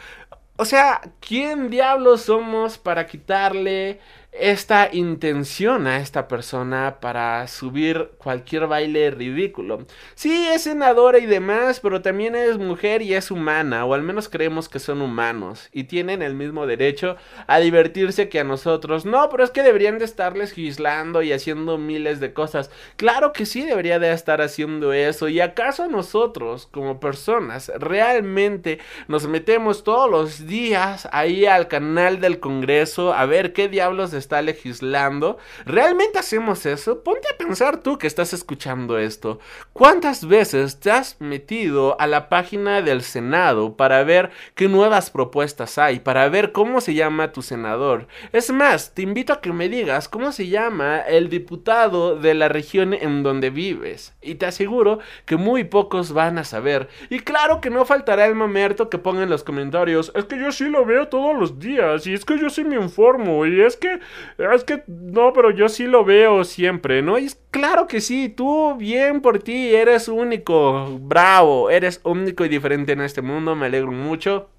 o 0.59 0.65
sea, 0.65 1.01
¿quién 1.19 1.69
diablos 1.69 2.23
somos 2.23 2.77
para 2.79 3.05
quitarle 3.05 3.99
esta 4.39 4.89
intención 4.91 5.87
a 5.87 5.97
esta 5.97 6.27
persona 6.27 6.97
para 6.99 7.47
subir 7.47 8.11
cualquier 8.17 8.67
baile 8.67 9.11
ridículo. 9.11 9.85
Sí, 10.15 10.47
es 10.47 10.63
senadora 10.63 11.19
y 11.19 11.25
demás, 11.25 11.79
pero 11.79 12.01
también 12.01 12.35
es 12.35 12.57
mujer 12.57 13.01
y 13.01 13.13
es 13.13 13.31
humana, 13.31 13.85
o 13.85 13.93
al 13.93 14.03
menos 14.03 14.29
creemos 14.29 14.69
que 14.69 14.79
son 14.79 15.01
humanos, 15.01 15.69
y 15.71 15.85
tienen 15.85 16.21
el 16.21 16.35
mismo 16.35 16.67
derecho 16.67 17.15
a 17.47 17.59
divertirse 17.59 18.29
que 18.29 18.39
a 18.39 18.43
nosotros. 18.43 19.05
No, 19.05 19.29
pero 19.29 19.43
es 19.43 19.51
que 19.51 19.63
deberían 19.63 19.97
de 19.97 20.05
estar 20.05 20.37
legislando 20.37 21.21
y 21.21 21.31
haciendo 21.31 21.77
miles 21.77 22.19
de 22.19 22.33
cosas. 22.33 22.69
Claro 22.95 23.33
que 23.33 23.45
sí 23.45 23.63
debería 23.63 23.99
de 23.99 24.11
estar 24.11 24.41
haciendo 24.41 24.93
eso, 24.93 25.29
y 25.29 25.39
acaso 25.39 25.87
nosotros, 25.87 26.67
como 26.71 26.99
personas, 26.99 27.71
realmente 27.77 28.79
nos 29.07 29.27
metemos 29.27 29.83
todos 29.83 30.09
los 30.09 30.47
días 30.47 31.07
ahí 31.11 31.45
al 31.45 31.67
canal 31.67 32.19
del 32.19 32.39
Congreso 32.39 33.13
a 33.13 33.25
ver 33.25 33.53
qué 33.53 33.67
diablos 33.67 34.13
está 34.13 34.26
legislando. 34.41 35.37
¿Realmente 35.65 36.19
hacemos 36.19 36.65
eso? 36.65 37.03
Ponte 37.03 37.27
a 37.33 37.37
pensar 37.37 37.77
tú 37.77 37.97
que 37.97 38.07
estás 38.07 38.33
escuchando 38.33 38.97
esto. 38.97 39.39
¿Cuántas 39.73 40.27
veces 40.27 40.79
te 40.79 40.91
has 40.91 41.19
metido 41.19 41.99
a 41.99 42.07
la 42.07 42.29
página 42.29 42.81
del 42.81 43.01
Senado 43.01 43.75
para 43.75 44.03
ver 44.03 44.31
qué 44.55 44.67
nuevas 44.67 45.09
propuestas 45.09 45.77
hay, 45.77 45.99
para 45.99 46.27
ver 46.29 46.51
cómo 46.51 46.81
se 46.81 46.93
llama 46.93 47.31
tu 47.31 47.41
senador? 47.41 48.07
Es 48.31 48.51
más, 48.51 48.93
te 48.93 49.01
invito 49.01 49.33
a 49.33 49.41
que 49.41 49.53
me 49.53 49.69
digas 49.69 50.09
cómo 50.09 50.31
se 50.31 50.47
llama 50.47 50.99
el 50.99 51.29
diputado 51.29 52.15
de 52.15 52.33
la 52.33 52.49
región 52.49 52.93
en 52.93 53.23
donde 53.23 53.49
vives. 53.49 54.13
Y 54.21 54.35
te 54.35 54.45
aseguro 54.45 54.99
que 55.25 55.37
muy 55.37 55.63
pocos 55.63 56.11
van 56.11 56.37
a 56.37 56.43
saber. 56.43 56.89
Y 57.09 57.19
claro 57.19 57.61
que 57.61 57.69
no 57.69 57.85
faltará 57.85 58.25
el 58.25 58.35
mamerto 58.35 58.89
que 58.89 58.97
ponga 58.97 59.23
en 59.23 59.29
los 59.29 59.43
comentarios, 59.43 60.11
es 60.15 60.25
que 60.25 60.39
yo 60.39 60.51
sí 60.51 60.65
lo 60.65 60.85
veo 60.85 61.07
todos 61.07 61.37
los 61.37 61.59
días, 61.59 62.05
y 62.07 62.13
es 62.13 62.25
que 62.25 62.39
yo 62.39 62.49
sí 62.49 62.63
me 62.63 62.75
informo, 62.75 63.45
y 63.45 63.61
es 63.61 63.77
que 63.77 63.99
es 64.37 64.63
que 64.63 64.83
no, 64.87 65.33
pero 65.33 65.51
yo 65.51 65.69
sí 65.69 65.85
lo 65.85 66.05
veo 66.05 66.43
siempre, 66.43 67.01
¿no? 67.01 67.17
Y 67.17 67.25
es 67.25 67.41
claro 67.51 67.87
que 67.87 68.01
sí, 68.01 68.29
tú 68.29 68.75
bien 68.75 69.21
por 69.21 69.39
ti, 69.39 69.73
eres 69.75 70.07
único, 70.07 70.97
bravo, 70.99 71.69
eres 71.69 72.01
único 72.03 72.45
y 72.45 72.49
diferente 72.49 72.91
en 72.93 73.01
este 73.01 73.21
mundo, 73.21 73.55
me 73.55 73.65
alegro 73.67 73.91
mucho. 73.91 74.49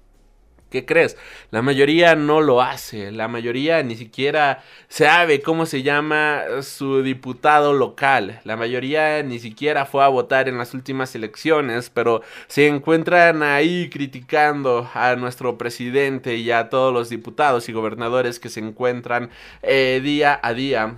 ¿Qué 0.69 0.85
crees? 0.85 1.17
La 1.49 1.63
mayoría 1.63 2.15
no 2.15 2.41
lo 2.41 2.61
hace, 2.61 3.11
la 3.11 3.27
mayoría 3.27 3.81
ni 3.81 3.95
siquiera 3.95 4.63
sabe 4.87 5.41
cómo 5.41 5.65
se 5.65 5.81
llama 5.81 6.43
su 6.61 7.01
diputado 7.01 7.73
local, 7.73 8.39
la 8.43 8.55
mayoría 8.55 9.23
ni 9.23 9.39
siquiera 9.39 9.87
fue 9.87 10.03
a 10.03 10.09
votar 10.09 10.47
en 10.47 10.59
las 10.59 10.75
últimas 10.75 11.15
elecciones, 11.15 11.89
pero 11.89 12.21
se 12.47 12.67
encuentran 12.67 13.41
ahí 13.41 13.89
criticando 13.89 14.87
a 14.93 15.15
nuestro 15.15 15.57
presidente 15.57 16.35
y 16.35 16.51
a 16.51 16.69
todos 16.69 16.93
los 16.93 17.09
diputados 17.09 17.67
y 17.67 17.73
gobernadores 17.73 18.39
que 18.39 18.49
se 18.49 18.59
encuentran 18.59 19.31
eh, 19.63 20.01
día 20.03 20.39
a 20.43 20.53
día 20.53 20.97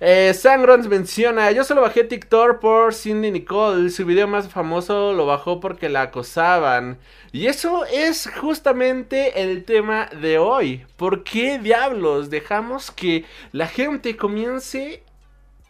eh, 0.00 0.32
Sangrons 0.32 0.86
menciona, 0.86 1.50
yo 1.50 1.64
solo 1.64 1.80
bajé 1.80 2.04
TikTok 2.04 2.60
por 2.60 2.94
Cindy 2.94 3.32
Nicole, 3.32 3.90
su 3.90 4.04
video 4.04 4.28
más 4.28 4.48
famoso 4.48 5.12
lo 5.12 5.26
bajó 5.26 5.58
porque 5.58 5.88
la 5.88 6.02
acosaban. 6.02 6.98
Y 7.32 7.46
eso 7.46 7.84
es 7.84 8.30
justamente 8.40 9.42
el 9.42 9.64
tema 9.64 10.08
de 10.20 10.38
hoy. 10.38 10.86
¿Por 10.96 11.24
qué 11.24 11.58
diablos 11.58 12.30
dejamos 12.30 12.92
que 12.92 13.24
la 13.50 13.66
gente 13.66 14.16
comience 14.16 15.02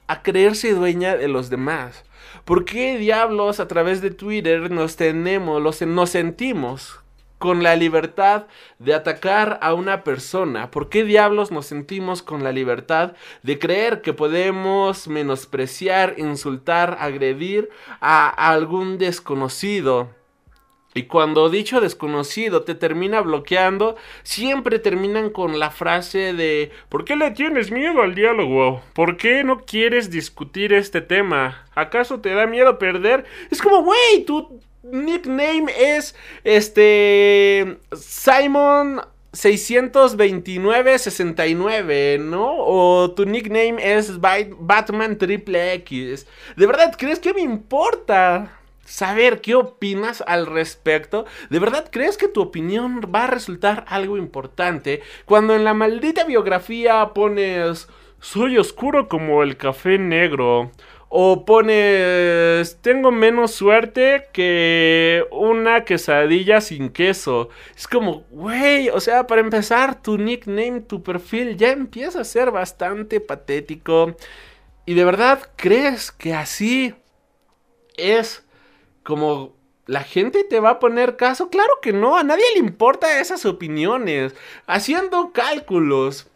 a 0.06 0.22
creerse 0.22 0.74
dueña 0.74 1.16
de 1.16 1.28
los 1.28 1.48
demás? 1.48 2.04
¿Por 2.44 2.66
qué 2.66 2.98
diablos 2.98 3.60
a 3.60 3.68
través 3.68 4.02
de 4.02 4.10
Twitter 4.10 4.70
nos 4.70 4.96
tenemos, 4.96 5.62
los, 5.62 5.80
nos 5.82 6.10
sentimos 6.10 7.00
con 7.38 7.62
la 7.62 7.76
libertad 7.76 8.46
de 8.78 8.94
atacar 8.94 9.58
a 9.62 9.74
una 9.74 10.04
persona? 10.04 10.70
¿Por 10.70 10.88
qué 10.88 11.04
diablos 11.04 11.50
nos 11.50 11.66
sentimos 11.66 12.22
con 12.22 12.44
la 12.44 12.52
libertad 12.52 13.14
de 13.42 13.58
creer 13.58 14.02
que 14.02 14.12
podemos 14.12 15.08
menospreciar, 15.08 16.14
insultar, 16.18 16.96
agredir 17.00 17.70
a 18.00 18.28
algún 18.50 18.98
desconocido? 18.98 20.10
Y 20.94 21.04
cuando 21.04 21.50
dicho 21.50 21.80
desconocido 21.80 22.62
te 22.62 22.74
termina 22.74 23.20
bloqueando, 23.20 23.96
siempre 24.22 24.78
terminan 24.78 25.30
con 25.30 25.58
la 25.58 25.70
frase 25.70 26.32
de 26.32 26.72
¿Por 26.88 27.04
qué 27.04 27.14
le 27.14 27.30
tienes 27.30 27.70
miedo 27.70 28.02
al 28.02 28.14
diálogo? 28.14 28.82
¿Por 28.94 29.16
qué 29.16 29.44
no 29.44 29.60
quieres 29.60 30.10
discutir 30.10 30.72
este 30.72 31.00
tema? 31.00 31.66
¿Acaso 31.74 32.20
te 32.20 32.34
da 32.34 32.46
miedo 32.46 32.78
perder? 32.78 33.26
Es 33.50 33.60
como, 33.60 33.82
güey, 33.84 34.24
tú 34.26 34.60
nickname 34.82 35.66
es 35.76 36.14
este 36.44 37.78
Simon 37.92 39.00
62969, 39.32 42.18
¿no? 42.20 42.54
O 42.58 43.10
tu 43.12 43.24
nickname 43.24 43.76
es 43.78 44.20
Batman 44.20 45.16
Triple 45.18 45.74
X. 45.74 46.26
¿De 46.56 46.66
verdad 46.66 46.94
crees 46.96 47.18
que 47.18 47.34
me 47.34 47.42
importa? 47.42 48.58
saber 48.88 49.42
qué 49.42 49.54
opinas 49.54 50.24
al 50.26 50.46
respecto. 50.46 51.26
¿De 51.50 51.58
verdad 51.58 51.88
crees 51.92 52.16
que 52.16 52.26
tu 52.26 52.40
opinión 52.40 53.02
va 53.14 53.24
a 53.24 53.26
resultar 53.26 53.84
algo 53.86 54.16
importante 54.16 55.02
cuando 55.26 55.54
en 55.54 55.64
la 55.64 55.74
maldita 55.74 56.24
biografía 56.24 57.10
pones 57.14 57.88
soy 58.20 58.56
oscuro 58.56 59.08
como 59.08 59.42
el 59.42 59.58
café 59.58 59.98
negro? 59.98 60.72
O 61.10 61.46
pones, 61.46 62.78
tengo 62.82 63.10
menos 63.10 63.52
suerte 63.52 64.26
que 64.32 65.24
una 65.30 65.84
quesadilla 65.84 66.60
sin 66.60 66.90
queso. 66.90 67.48
Es 67.74 67.88
como, 67.88 68.24
güey, 68.30 68.90
o 68.90 69.00
sea, 69.00 69.26
para 69.26 69.40
empezar, 69.40 70.02
tu 70.02 70.18
nickname, 70.18 70.80
tu 70.80 71.02
perfil 71.02 71.56
ya 71.56 71.70
empieza 71.70 72.20
a 72.20 72.24
ser 72.24 72.50
bastante 72.50 73.20
patético. 73.20 74.16
¿Y 74.84 74.94
de 74.94 75.04
verdad 75.04 75.50
crees 75.56 76.12
que 76.12 76.34
así 76.34 76.94
es 77.96 78.44
como 79.02 79.54
la 79.86 80.02
gente 80.02 80.44
te 80.44 80.60
va 80.60 80.70
a 80.70 80.78
poner 80.78 81.16
caso? 81.16 81.48
Claro 81.48 81.72
que 81.80 81.94
no, 81.94 82.18
a 82.18 82.22
nadie 82.22 82.44
le 82.54 82.60
importa 82.60 83.20
esas 83.20 83.46
opiniones. 83.46 84.34
Haciendo 84.66 85.32
cálculos 85.32 86.26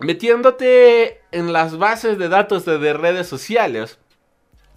metiéndote 0.00 1.20
en 1.30 1.52
las 1.52 1.78
bases 1.78 2.18
de 2.18 2.28
datos 2.28 2.64
de, 2.64 2.92
redes 2.92 3.26
sociales. 3.26 3.98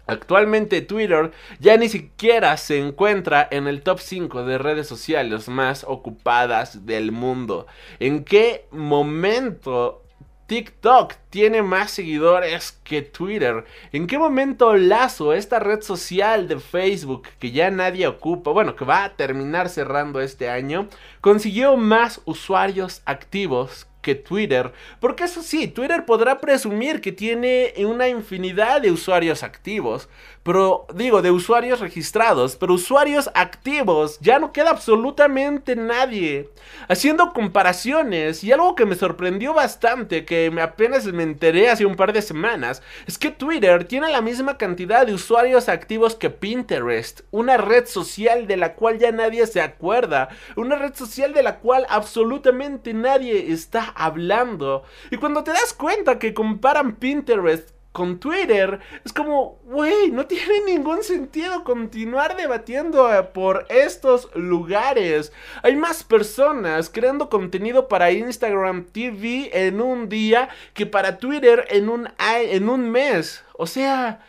Actualmente 0.06 0.82
Twitter 0.82 1.32
ya 1.60 1.78
ni 1.78 1.88
siquiera 1.88 2.58
se 2.58 2.78
encuentra 2.78 3.48
en 3.50 3.68
el 3.68 3.84
top 3.84 4.00
5 4.00 4.44
de 4.44 4.58
redes 4.58 4.86
sociales 4.86 5.48
más 5.48 5.86
ocupadas 5.88 6.86
del 6.86 7.14
mundo. 7.14 7.68
¿En 8.00 8.26
qué 8.26 8.66
momento 8.72 10.04
TikTok 10.48 11.14
tiene 11.30 11.64
más 11.64 11.90
seguidores 11.90 12.74
que 12.84 13.02
Twitter. 13.02 13.64
¿En 13.94 14.08
qué 14.08 14.20
momento 14.20 14.76
Lazo, 14.76 15.34
esta 15.34 15.58
red 15.60 15.82
social 15.82 16.50
de 16.50 16.60
Facebook 16.60 17.24
que 17.40 17.52
ya 17.52 17.72
nadie 17.72 18.06
ocupa, 18.08 18.52
bueno, 18.52 18.76
que 18.76 18.84
va 18.84 19.06
a 19.06 19.16
terminar 19.16 19.70
cerrando 19.70 20.20
este 20.20 20.50
año, 20.50 20.90
consiguió 21.22 21.78
más 21.78 22.22
usuarios 22.26 23.02
activos 23.06 23.88
que 24.04 24.14
Twitter. 24.14 24.72
Porque 25.00 25.24
eso 25.24 25.42
sí, 25.42 25.68
Twitter 25.68 26.06
podrá 26.06 26.40
presumir 26.40 27.02
que 27.02 27.12
tiene 27.12 27.74
una 27.78 28.08
infinidad 28.08 28.82
de 28.82 28.92
usuarios 28.92 29.42
activos. 29.42 30.08
Pero 30.44 30.88
digo, 30.94 31.22
de 31.22 31.32
usuarios 31.32 31.80
registrados. 31.80 32.58
Pero 32.58 32.74
usuarios 32.74 33.30
activos. 33.34 34.20
Ya 34.20 34.40
no 34.40 34.52
queda 34.52 34.72
absolutamente 34.72 35.76
nadie. 35.76 36.50
Haciendo 36.90 37.32
comparaciones. 37.34 38.44
Y 38.44 38.52
algo 38.52 38.76
que 38.76 38.86
me 38.86 38.96
sorprendió 38.96 39.54
bastante. 39.54 40.26
Que 40.26 40.54
apenas 40.62 41.06
me 41.06 41.24
enteré 41.24 41.70
hace 41.70 41.86
un 41.86 41.96
par 41.96 42.12
de 42.12 42.22
semanas. 42.22 42.84
Es 43.08 43.18
que 43.18 43.32
Twitter 43.32 43.86
tiene 43.86 44.12
la 44.12 44.22
misma 44.22 44.58
cantidad 44.58 45.06
de 45.06 45.14
usuarios 45.14 45.70
activos 45.70 46.16
que 46.16 46.30
Pinterest. 46.30 47.22
Una 47.32 47.58
red 47.58 47.86
social 47.86 48.46
de 48.46 48.58
la 48.58 48.74
cual 48.76 49.00
ya 49.00 49.12
nadie 49.12 49.48
se 49.48 49.62
acuerda. 49.62 50.30
Una 50.58 50.76
red 50.76 50.94
social 50.94 51.34
de 51.34 51.44
la 51.44 51.60
cual 51.60 51.86
absolutamente 51.90 52.94
nadie 52.94 53.52
está 53.52 53.94
hablando. 53.96 54.84
Y 55.10 55.18
cuando 55.18 55.44
te 55.44 55.52
das 55.52 55.74
cuenta 55.74 56.20
que 56.20 56.34
comparan 56.34 56.96
Pinterest 56.96 57.70
con 57.94 58.20
Twitter, 58.20 58.80
es 59.06 59.14
como, 59.14 59.60
güey, 59.64 60.12
no 60.12 60.26
tiene 60.26 60.62
ningún 60.66 61.04
sentido 61.04 61.64
continuar 61.64 62.36
debatiendo 62.36 63.14
eh, 63.14 63.24
por 63.24 63.66
estos 63.70 64.30
lugares. 64.36 65.32
Hay 65.62 65.76
más 65.76 66.04
personas 66.04 66.90
creando 66.90 67.30
contenido 67.30 67.88
para 67.88 68.12
Instagram 68.12 68.86
TV 68.86 69.52
en 69.54 69.80
un 69.80 70.10
día 70.10 70.50
que 70.74 70.86
para 70.86 71.20
Twitter 71.20 71.66
en 71.70 71.88
un, 71.88 72.10
en 72.20 72.68
un 72.68 72.90
mes. 72.90 73.44
O 73.54 73.68
sea, 73.68 74.26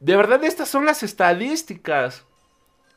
de 0.00 0.16
verdad 0.16 0.44
estas 0.44 0.68
son 0.68 0.86
las 0.86 1.02
estadísticas. 1.02 2.24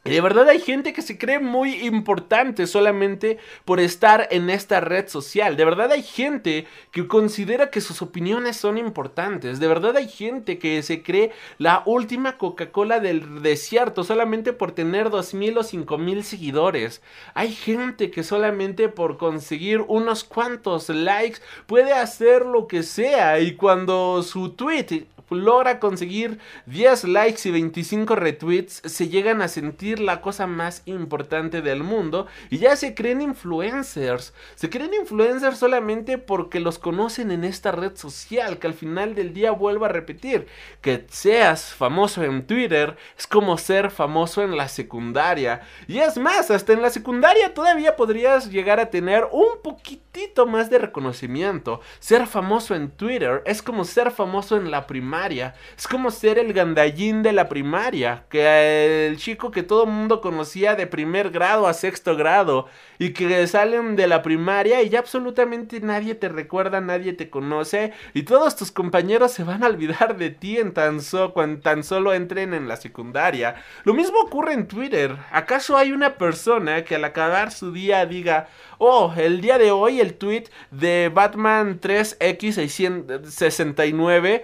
Y 0.03 0.09
de 0.09 0.21
verdad 0.21 0.49
hay 0.49 0.59
gente 0.59 0.93
que 0.93 1.03
se 1.03 1.19
cree 1.19 1.37
muy 1.37 1.85
importante 1.85 2.65
solamente 2.65 3.37
por 3.65 3.79
estar 3.79 4.27
en 4.31 4.49
esta 4.49 4.79
red 4.79 5.07
social. 5.07 5.55
De 5.55 5.63
verdad 5.63 5.91
hay 5.91 6.01
gente 6.01 6.65
que 6.89 7.07
considera 7.07 7.69
que 7.69 7.81
sus 7.81 8.01
opiniones 8.01 8.57
son 8.57 8.79
importantes. 8.79 9.59
De 9.59 9.67
verdad 9.67 9.95
hay 9.95 10.09
gente 10.09 10.57
que 10.57 10.81
se 10.81 11.03
cree 11.03 11.31
la 11.59 11.83
última 11.85 12.39
Coca-Cola 12.39 12.99
del 12.99 13.43
desierto 13.43 14.03
solamente 14.03 14.53
por 14.53 14.71
tener 14.71 15.11
dos 15.11 15.35
mil 15.35 15.55
o 15.59 15.63
cinco 15.63 15.99
mil 15.99 16.23
seguidores. 16.23 17.03
Hay 17.35 17.53
gente 17.53 18.09
que 18.09 18.23
solamente 18.23 18.89
por 18.89 19.17
conseguir 19.17 19.81
unos 19.87 20.23
cuantos 20.23 20.89
likes 20.89 21.41
puede 21.67 21.93
hacer 21.93 22.43
lo 22.43 22.67
que 22.67 22.81
sea. 22.81 23.39
Y 23.39 23.55
cuando 23.55 24.23
su 24.23 24.49
tweet 24.49 25.05
logra 25.31 25.79
conseguir 25.79 26.39
10 26.65 27.05
likes 27.05 27.47
y 27.47 27.51
25 27.51 28.15
retweets, 28.15 28.81
se 28.85 29.07
llegan 29.07 29.41
a 29.41 29.47
sentir 29.47 29.99
la 29.99 30.21
cosa 30.21 30.47
más 30.47 30.81
importante 30.85 31.61
del 31.61 31.83
mundo 31.83 32.27
y 32.49 32.57
ya 32.57 32.75
se 32.75 32.93
creen 32.93 33.21
influencers. 33.21 34.33
Se 34.55 34.69
creen 34.69 34.93
influencers 34.93 35.57
solamente 35.57 36.17
porque 36.17 36.59
los 36.59 36.79
conocen 36.79 37.31
en 37.31 37.43
esta 37.43 37.71
red 37.71 37.95
social, 37.95 38.59
que 38.59 38.67
al 38.67 38.73
final 38.73 39.15
del 39.15 39.33
día 39.33 39.51
vuelvo 39.51 39.85
a 39.85 39.89
repetir, 39.89 40.47
que 40.81 41.05
seas 41.09 41.73
famoso 41.73 42.23
en 42.23 42.45
Twitter 42.45 42.97
es 43.17 43.27
como 43.27 43.57
ser 43.57 43.91
famoso 43.91 44.43
en 44.43 44.57
la 44.57 44.67
secundaria. 44.67 45.61
Y 45.87 45.99
es 45.99 46.17
más, 46.17 46.51
hasta 46.51 46.73
en 46.73 46.81
la 46.81 46.89
secundaria 46.89 47.53
todavía 47.53 47.95
podrías 47.95 48.49
llegar 48.49 48.79
a 48.79 48.89
tener 48.89 49.27
un 49.31 49.61
poquitito 49.63 50.45
más 50.45 50.69
de 50.69 50.79
reconocimiento. 50.79 51.81
Ser 51.99 52.27
famoso 52.27 52.75
en 52.75 52.89
Twitter 52.91 53.41
es 53.45 53.61
como 53.61 53.85
ser 53.85 54.11
famoso 54.11 54.57
en 54.57 54.71
la 54.71 54.87
primaria 54.87 55.20
es 55.29 55.87
como 55.87 56.09
ser 56.09 56.39
el 56.39 56.51
gandallín 56.53 57.21
de 57.21 57.31
la 57.31 57.47
primaria, 57.47 58.23
que 58.29 59.05
el 59.07 59.17
chico 59.17 59.51
que 59.51 59.61
todo 59.61 59.85
mundo 59.85 60.19
conocía 60.19 60.73
de 60.75 60.87
primer 60.87 61.29
grado 61.29 61.67
a 61.67 61.73
sexto 61.73 62.15
grado 62.15 62.67
y 62.97 63.13
que 63.13 63.45
salen 63.47 63.95
de 63.95 64.07
la 64.07 64.23
primaria 64.23 64.81
y 64.81 64.89
ya 64.89 64.97
absolutamente 64.99 65.79
nadie 65.79 66.15
te 66.15 66.27
recuerda, 66.29 66.81
nadie 66.81 67.13
te 67.13 67.29
conoce 67.29 67.93
y 68.13 68.23
todos 68.23 68.55
tus 68.55 68.71
compañeros 68.71 69.31
se 69.31 69.43
van 69.43 69.63
a 69.63 69.67
olvidar 69.67 70.17
de 70.17 70.31
ti 70.31 70.57
en 70.57 70.73
tan, 70.73 70.99
cuando 71.33 71.61
tan 71.61 71.83
solo 71.83 72.13
entren 72.13 72.55
en 72.55 72.67
la 72.67 72.77
secundaria. 72.77 73.55
Lo 73.83 73.93
mismo 73.93 74.19
ocurre 74.21 74.53
en 74.53 74.67
Twitter. 74.67 75.15
¿Acaso 75.31 75.77
hay 75.77 75.91
una 75.91 76.15
persona 76.15 76.83
que 76.83 76.95
al 76.95 77.05
acabar 77.05 77.51
su 77.51 77.71
día 77.71 78.07
diga, 78.07 78.47
oh, 78.79 79.13
el 79.15 79.39
día 79.41 79.59
de 79.59 79.69
hoy 79.71 79.99
el 79.99 80.15
tweet 80.15 80.45
de 80.71 81.11
Batman 81.13 81.79
3X69 81.79 84.41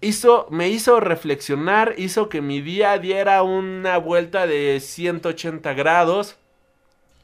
hizo, 0.00 0.46
me 0.50 0.68
hizo 0.68 1.00
reflexionar, 1.00 1.94
hizo 1.96 2.28
que 2.28 2.40
mi 2.40 2.60
día 2.60 2.98
diera 2.98 3.42
una 3.42 3.98
vuelta 3.98 4.46
de 4.46 4.80
180 4.80 5.72
grados. 5.74 6.36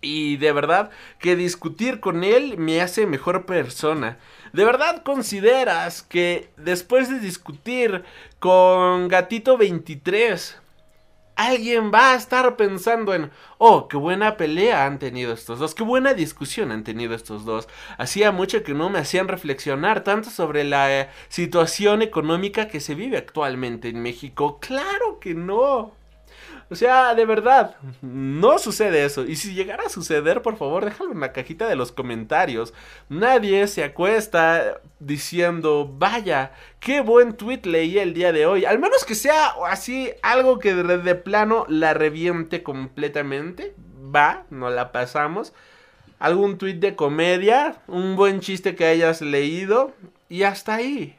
Y 0.01 0.37
de 0.37 0.53
verdad 0.53 0.91
que 1.19 1.35
discutir 1.35 1.99
con 1.99 2.25
él 2.25 2.59
me 2.59 2.83
hace 2.83 3.07
mejor 3.07 3.47
persona. 3.47 4.19
¿De 4.53 4.65
verdad 4.65 5.03
consideras 5.03 6.03
que 6.03 6.51
después 6.59 7.09
de 7.09 7.21
discutir 7.21 8.05
con 8.39 9.09
Gatito 9.09 9.57
23 9.57 10.61
alguien 11.37 11.93
va 11.93 12.13
a 12.13 12.17
estar 12.17 12.57
pensando 12.57 13.15
en, 13.15 13.31
oh, 13.59 13.89
qué 13.89 13.97
buena 13.97 14.37
pelea 14.37 14.87
han 14.87 14.99
tenido 14.99 15.33
estos 15.33 15.59
dos, 15.59 15.75
qué 15.75 15.83
buena 15.83 16.15
discusión 16.15 16.71
han 16.71 16.85
tenido 16.85 17.15
estos 17.15 17.45
dos. 17.45 17.69
Hacía 17.99 18.33
mucho 18.33 18.63
que 18.63 18.75
no 18.75 18.91
me 18.91 18.99
hacían 18.99 19.29
reflexionar 19.29 20.05
tanto 20.05 20.31
sobre 20.31 20.65
la 20.65 21.01
eh, 21.01 21.09
situación 21.29 22.03
económica 22.03 22.69
que 22.69 22.81
se 22.81 22.95
vive 22.95 23.17
actualmente 23.17 23.89
en 23.89 24.03
México. 24.03 24.59
Claro 24.61 25.19
que 25.21 25.35
no. 25.35 26.04
O 26.71 26.75
sea, 26.75 27.15
de 27.15 27.25
verdad, 27.27 27.77
no 28.01 28.59
sucede 28.59 29.05
eso. 29.05 29.25
Y 29.25 29.37
si 29.37 29.55
llegara 29.55 29.85
a 29.85 29.89
suceder, 29.89 30.43
por 30.43 30.57
favor, 30.57 30.85
déjalo 30.85 31.13
en 31.13 31.21
la 31.21 31.33
cajita 31.33 31.69
de 31.69 31.77
los 31.77 31.93
comentarios. 31.93 32.73
Nadie 33.09 33.67
se 33.69 33.85
acuesta 33.85 34.81
diciendo, 34.99 35.91
vaya, 35.99 36.53
qué 36.81 37.01
buen 37.01 37.35
tweet 37.35 37.61
leí 37.65 37.99
el 37.99 38.15
día 38.15 38.33
de 38.33 38.47
hoy. 38.47 38.65
Al 38.65 38.79
menos 38.79 39.05
que 39.05 39.15
sea 39.15 39.55
así 39.67 40.11
algo 40.23 40.59
que 40.59 40.75
de, 40.75 41.15
plano 41.15 41.67
la 41.69 41.95
reviente 41.95 42.63
completamente. 42.63 43.75
Va, 44.15 44.45
no 44.51 44.71
la 44.71 44.93
pasamos. 44.93 45.53
Algún 46.19 46.59
tweet 46.59 46.75
de 46.75 46.97
comedia, 46.97 47.77
un 47.87 48.17
buen 48.17 48.41
chiste 48.41 48.75
que 48.75 48.87
hayas 48.87 49.21
leído 49.21 49.93
y 50.29 50.45
hasta 50.45 50.75
ahí 50.75 51.17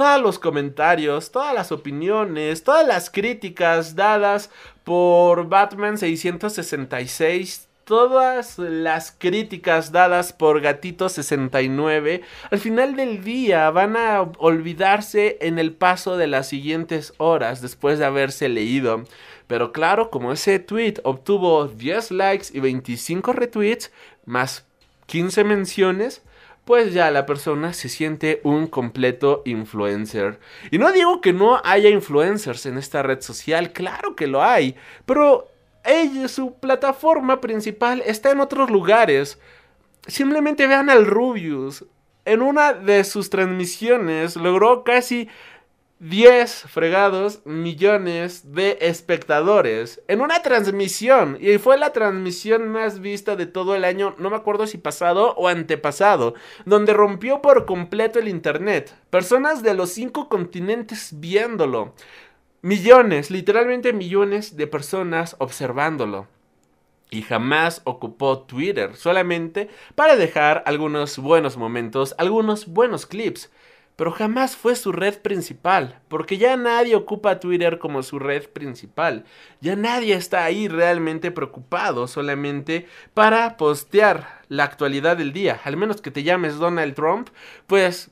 todos 0.00 0.22
los 0.22 0.38
comentarios, 0.38 1.30
todas 1.30 1.52
las 1.52 1.72
opiniones, 1.72 2.64
todas 2.64 2.86
las 2.86 3.10
críticas 3.10 3.94
dadas 3.94 4.48
por 4.82 5.46
Batman 5.50 5.98
666 5.98 7.68
todas 7.84 8.58
las 8.58 9.10
críticas 9.10 9.92
dadas 9.92 10.32
por 10.32 10.62
Gatito 10.62 11.10
69 11.10 12.22
al 12.50 12.58
final 12.58 12.96
del 12.96 13.22
día 13.22 13.70
van 13.72 13.94
a 13.98 14.22
olvidarse 14.38 15.36
en 15.42 15.58
el 15.58 15.72
paso 15.72 16.16
de 16.16 16.28
las 16.28 16.48
siguientes 16.48 17.12
horas 17.18 17.60
después 17.60 17.98
de 17.98 18.06
haberse 18.06 18.48
leído. 18.48 19.04
Pero 19.48 19.70
claro, 19.70 20.08
como 20.08 20.32
ese 20.32 20.60
tweet 20.60 20.94
obtuvo 21.02 21.68
10 21.68 22.12
likes 22.12 22.46
y 22.54 22.60
25 22.60 23.34
retweets, 23.34 23.92
más 24.24 24.64
15 25.04 25.44
menciones, 25.44 26.22
pues 26.70 26.94
ya 26.94 27.10
la 27.10 27.26
persona 27.26 27.72
se 27.72 27.88
siente 27.88 28.40
un 28.44 28.68
completo 28.68 29.42
influencer. 29.44 30.38
Y 30.70 30.78
no 30.78 30.92
digo 30.92 31.20
que 31.20 31.32
no 31.32 31.60
haya 31.64 31.90
influencers 31.90 32.64
en 32.64 32.78
esta 32.78 33.02
red 33.02 33.22
social, 33.22 33.72
claro 33.72 34.14
que 34.14 34.28
lo 34.28 34.40
hay, 34.40 34.76
pero 35.04 35.48
ella, 35.84 36.28
su 36.28 36.54
plataforma 36.60 37.40
principal 37.40 38.04
está 38.06 38.30
en 38.30 38.38
otros 38.38 38.70
lugares. 38.70 39.40
Simplemente 40.06 40.68
vean 40.68 40.90
al 40.90 41.06
Rubius. 41.06 41.86
En 42.24 42.40
una 42.40 42.72
de 42.72 43.02
sus 43.02 43.30
transmisiones 43.30 44.36
logró 44.36 44.84
casi 44.84 45.28
10 46.00 46.62
fregados 46.62 47.42
millones 47.44 48.54
de 48.54 48.78
espectadores 48.80 50.02
en 50.08 50.22
una 50.22 50.40
transmisión. 50.40 51.36
Y 51.38 51.58
fue 51.58 51.76
la 51.76 51.92
transmisión 51.92 52.70
más 52.70 53.00
vista 53.00 53.36
de 53.36 53.44
todo 53.44 53.74
el 53.74 53.84
año, 53.84 54.14
no 54.16 54.30
me 54.30 54.36
acuerdo 54.36 54.66
si 54.66 54.78
pasado 54.78 55.34
o 55.36 55.46
antepasado, 55.46 56.32
donde 56.64 56.94
rompió 56.94 57.42
por 57.42 57.66
completo 57.66 58.18
el 58.18 58.28
Internet. 58.28 58.96
Personas 59.10 59.62
de 59.62 59.74
los 59.74 59.90
cinco 59.90 60.30
continentes 60.30 61.20
viéndolo. 61.20 61.94
Millones, 62.62 63.30
literalmente 63.30 63.92
millones 63.92 64.56
de 64.56 64.66
personas 64.66 65.36
observándolo. 65.38 66.28
Y 67.10 67.22
jamás 67.22 67.82
ocupó 67.84 68.38
Twitter, 68.40 68.96
solamente 68.96 69.68
para 69.96 70.16
dejar 70.16 70.62
algunos 70.64 71.18
buenos 71.18 71.58
momentos, 71.58 72.14
algunos 72.16 72.68
buenos 72.68 73.04
clips 73.04 73.50
pero 73.96 74.12
jamás 74.12 74.56
fue 74.56 74.76
su 74.76 74.92
red 74.92 75.18
principal, 75.18 76.00
porque 76.08 76.38
ya 76.38 76.56
nadie 76.56 76.96
ocupa 76.96 77.40
Twitter 77.40 77.78
como 77.78 78.02
su 78.02 78.18
red 78.18 78.48
principal, 78.48 79.24
ya 79.60 79.76
nadie 79.76 80.14
está 80.14 80.44
ahí 80.44 80.68
realmente 80.68 81.30
preocupado 81.30 82.08
solamente 82.08 82.86
para 83.14 83.56
postear 83.56 84.40
la 84.48 84.64
actualidad 84.64 85.16
del 85.16 85.32
día, 85.32 85.60
al 85.64 85.76
menos 85.76 86.00
que 86.00 86.10
te 86.10 86.22
llames 86.22 86.56
Donald 86.56 86.94
Trump, 86.94 87.28
pues 87.66 88.10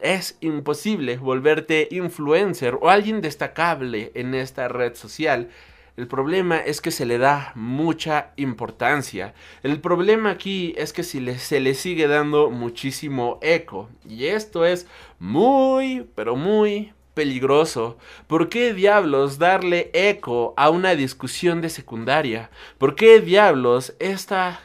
es 0.00 0.36
imposible 0.40 1.16
volverte 1.16 1.88
influencer 1.90 2.78
o 2.80 2.88
alguien 2.88 3.20
destacable 3.20 4.10
en 4.14 4.34
esta 4.34 4.68
red 4.68 4.94
social 4.94 5.48
el 5.96 6.06
problema 6.06 6.58
es 6.58 6.80
que 6.80 6.90
se 6.90 7.04
le 7.04 7.18
da 7.18 7.52
mucha 7.54 8.32
importancia. 8.36 9.34
El 9.62 9.80
problema 9.80 10.30
aquí 10.30 10.74
es 10.78 10.92
que 10.92 11.02
si 11.02 11.34
se 11.38 11.60
le 11.60 11.74
sigue 11.74 12.08
dando 12.08 12.50
muchísimo 12.50 13.38
eco. 13.42 13.90
Y 14.08 14.26
esto 14.26 14.64
es 14.64 14.86
muy, 15.18 16.06
pero 16.14 16.34
muy 16.34 16.92
peligroso. 17.12 17.98
¿Por 18.26 18.48
qué 18.48 18.72
diablos 18.72 19.38
darle 19.38 19.90
eco 19.92 20.54
a 20.56 20.70
una 20.70 20.94
discusión 20.94 21.60
de 21.60 21.68
secundaria? 21.68 22.50
¿Por 22.78 22.94
qué 22.94 23.20
diablos 23.20 23.94
esta 23.98 24.60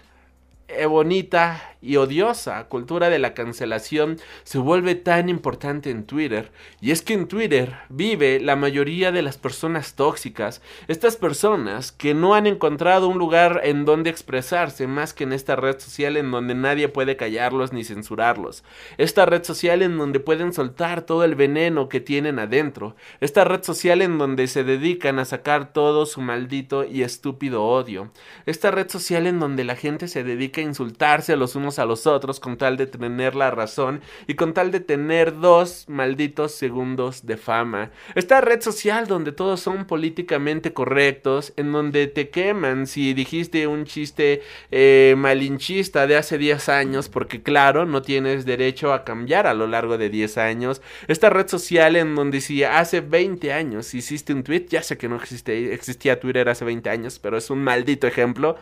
eh, 0.69 0.85
bonita 0.85 1.76
y 1.81 1.97
odiosa 1.97 2.63
cultura 2.65 3.09
de 3.09 3.19
la 3.19 3.33
cancelación 3.33 4.17
se 4.43 4.57
vuelve 4.57 4.95
tan 4.95 5.29
importante 5.29 5.89
en 5.89 6.05
Twitter. 6.05 6.51
Y 6.81 6.91
es 6.91 7.01
que 7.01 7.13
en 7.13 7.27
Twitter 7.27 7.75
vive 7.89 8.39
la 8.39 8.55
mayoría 8.55 9.11
de 9.11 9.21
las 9.21 9.37
personas 9.37 9.95
tóxicas, 9.95 10.61
estas 10.87 11.17
personas 11.17 11.91
que 11.91 12.13
no 12.13 12.35
han 12.35 12.47
encontrado 12.47 13.07
un 13.07 13.17
lugar 13.17 13.61
en 13.63 13.85
donde 13.85 14.09
expresarse 14.09 14.87
más 14.87 15.13
que 15.13 15.23
en 15.23 15.33
esta 15.33 15.55
red 15.55 15.79
social 15.79 16.17
en 16.17 16.31
donde 16.31 16.55
nadie 16.55 16.87
puede 16.87 17.17
callarlos 17.17 17.73
ni 17.73 17.83
censurarlos. 17.83 18.63
Esta 18.97 19.25
red 19.25 19.43
social 19.43 19.81
en 19.81 19.97
donde 19.97 20.19
pueden 20.19 20.53
soltar 20.53 21.01
todo 21.01 21.23
el 21.23 21.35
veneno 21.35 21.89
que 21.89 21.99
tienen 21.99 22.39
adentro. 22.39 22.95
Esta 23.19 23.43
red 23.43 23.63
social 23.63 24.01
en 24.01 24.17
donde 24.17 24.47
se 24.47 24.63
dedican 24.63 25.19
a 25.19 25.25
sacar 25.25 25.73
todo 25.73 26.05
su 26.05 26.21
maldito 26.21 26.83
y 26.83 27.03
estúpido 27.03 27.63
odio. 27.63 28.11
Esta 28.45 28.71
red 28.71 28.89
social 28.89 29.27
en 29.27 29.39
donde 29.39 29.63
la 29.63 29.75
gente 29.75 30.07
se 30.07 30.23
dedica 30.23 30.61
a 30.61 30.63
insultarse 30.63 31.33
a 31.33 31.35
los 31.35 31.55
unos 31.55 31.66
a 31.67 31.85
los 31.85 32.07
otros 32.07 32.39
con 32.39 32.57
tal 32.57 32.77
de 32.77 32.87
tener 32.87 33.35
la 33.35 33.51
razón 33.51 34.01
y 34.25 34.35
con 34.35 34.53
tal 34.53 34.71
de 34.71 34.79
tener 34.79 35.39
dos 35.39 35.85
malditos 35.87 36.53
segundos 36.53 37.25
de 37.25 37.37
fama. 37.37 37.91
Esta 38.15 38.41
red 38.41 38.61
social 38.61 39.07
donde 39.07 39.31
todos 39.31 39.59
son 39.59 39.85
políticamente 39.85 40.73
correctos, 40.73 41.53
en 41.57 41.71
donde 41.71 42.07
te 42.07 42.29
queman 42.29 42.87
si 42.87 43.13
dijiste 43.13 43.67
un 43.67 43.85
chiste 43.85 44.41
eh, 44.71 45.15
malinchista 45.17 46.07
de 46.07 46.15
hace 46.15 46.37
10 46.37 46.69
años, 46.69 47.09
porque 47.09 47.41
claro, 47.43 47.85
no 47.85 48.01
tienes 48.01 48.45
derecho 48.45 48.93
a 48.93 49.03
cambiar 49.03 49.47
a 49.47 49.53
lo 49.53 49.67
largo 49.67 49.97
de 49.97 50.09
10 50.09 50.37
años. 50.37 50.81
Esta 51.07 51.29
red 51.29 51.47
social 51.47 51.95
en 51.95 52.15
donde 52.15 52.41
si 52.41 52.63
hace 52.63 53.01
20 53.01 53.51
años 53.53 53.93
hiciste 53.93 54.33
un 54.33 54.43
tweet, 54.43 54.67
ya 54.69 54.81
sé 54.81 54.97
que 54.97 55.09
no 55.09 55.17
existe, 55.17 55.73
existía 55.73 56.19
Twitter 56.19 56.47
hace 56.49 56.65
20 56.65 56.89
años, 56.89 57.19
pero 57.19 57.37
es 57.37 57.49
un 57.49 57.63
maldito 57.63 58.07
ejemplo 58.07 58.57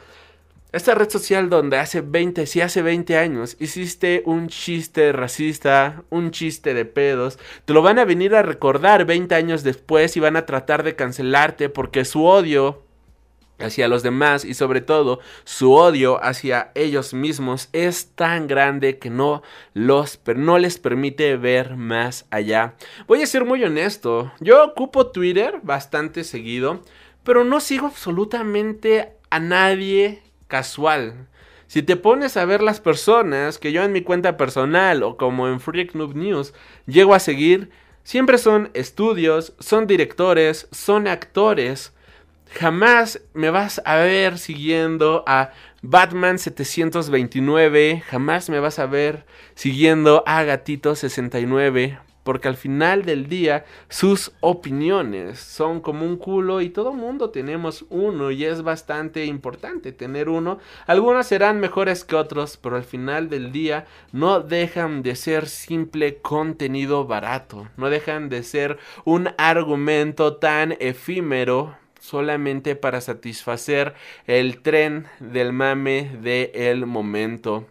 esta 0.76 0.94
red 0.94 1.10
social 1.10 1.50
donde 1.50 1.78
hace 1.78 2.02
20, 2.02 2.46
si 2.48 2.60
hace 2.60 2.82
20 2.82 3.18
años 3.18 3.56
hiciste 3.60 4.24
un 4.26 4.50
chiste 4.50 5.14
racista, 5.14 6.04
un 6.10 6.32
chiste 6.32 6.74
de 6.74 6.84
pedos, 6.84 7.40
te 7.64 7.74
lo 7.74 7.82
van 7.82 7.98
a 7.98 8.04
venir 8.04 8.36
a 8.36 8.42
recordar 8.42 9.06
20 9.06 9.34
años 9.36 9.64
después 9.64 10.18
y 10.18 10.20
van 10.20 10.36
a 10.36 10.46
tratar 10.46 10.84
de 10.84 10.98
cancelarte 10.98 11.70
porque 11.70 12.04
su 12.04 12.26
odio 12.26 12.84
hacia 13.58 13.88
los 13.88 14.04
demás 14.04 14.44
y 14.44 14.54
sobre 14.54 14.82
todo 14.82 15.22
su 15.46 15.72
odio 15.72 16.22
hacia 16.22 16.72
ellos 16.76 17.14
mismos 17.14 17.70
es 17.72 18.12
tan 18.14 18.48
grande 18.48 19.00
que 19.00 19.10
no 19.10 19.44
los 19.74 20.20
no 20.36 20.58
les 20.58 20.78
permite 20.78 21.38
ver 21.38 21.78
más 21.78 22.26
allá. 22.32 22.76
Voy 23.08 23.22
a 23.22 23.28
ser 23.28 23.46
muy 23.46 23.64
honesto, 23.64 24.34
yo 24.42 24.66
ocupo 24.66 25.08
Twitter 25.08 25.62
bastante 25.64 26.26
seguido, 26.26 26.82
pero 27.24 27.46
no 27.46 27.62
sigo 27.62 27.88
absolutamente 27.88 29.14
a 29.30 29.40
nadie 29.40 30.25
casual. 30.48 31.28
Si 31.68 31.82
te 31.82 31.96
pones 31.96 32.38
a 32.38 32.46
ver 32.46 32.62
las 32.62 32.80
personas 32.80 33.58
que 33.58 33.72
yo 33.72 33.84
en 33.84 33.92
mi 33.92 34.02
cuenta 34.02 34.38
personal 34.38 35.04
o 35.04 35.18
como 35.18 35.48
en 35.48 35.60
Freak 35.60 35.96
Noob 35.96 36.16
News 36.16 36.54
llego 36.86 37.16
a 37.16 37.20
seguir, 37.20 37.72
siempre 38.04 38.38
son 38.38 38.70
estudios, 38.74 39.54
son 39.60 39.88
directores, 39.88 40.68
son 40.72 41.08
actores. 41.08 41.94
Jamás 42.54 43.22
me 43.34 43.50
vas 43.50 43.82
a 43.84 43.96
ver 43.96 44.38
siguiendo 44.38 45.24
a 45.28 45.52
Batman 45.82 46.38
729, 46.38 48.04
jamás 48.08 48.50
me 48.50 48.60
vas 48.60 48.80
a 48.80 48.86
ver 48.86 49.26
siguiendo 49.56 50.24
a 50.26 50.44
Gatito 50.44 50.96
69, 50.96 51.98
porque 52.26 52.48
al 52.48 52.58
final 52.58 53.06
del 53.06 53.30
día 53.30 53.66
sus 53.88 54.32
opiniones 54.40 55.40
son 55.40 55.80
como 55.80 56.08
un 56.08 56.18
culo 56.18 56.60
y 56.60 56.70
todo 56.70 56.92
mundo 56.92 57.30
tenemos 57.30 57.86
uno 57.90 58.32
y 58.32 58.46
es 58.46 58.64
bastante 58.64 59.26
importante 59.26 59.92
tener 59.92 60.28
uno. 60.28 60.58
Algunos 60.88 61.28
serán 61.28 61.60
mejores 61.60 62.04
que 62.04 62.16
otros, 62.16 62.58
pero 62.58 62.78
al 62.78 62.84
final 62.84 63.30
del 63.30 63.52
día 63.52 63.86
no 64.12 64.40
dejan 64.40 65.04
de 65.04 65.16
ser 65.16 65.48
simple 65.48 66.18
contenido 66.18 67.06
barato, 67.06 67.68
no 67.78 67.92
dejan 67.92 68.28
de 68.30 68.42
ser 68.42 68.80
un 69.04 69.30
argumento 69.38 70.38
tan 70.38 70.76
efímero 70.80 71.78
solamente 72.00 72.76
para 72.76 73.02
satisfacer 73.02 73.94
el 74.26 74.64
tren 74.64 75.06
del 75.20 75.54
mame 75.54 76.18
del 76.24 76.88
momento. 76.88 77.68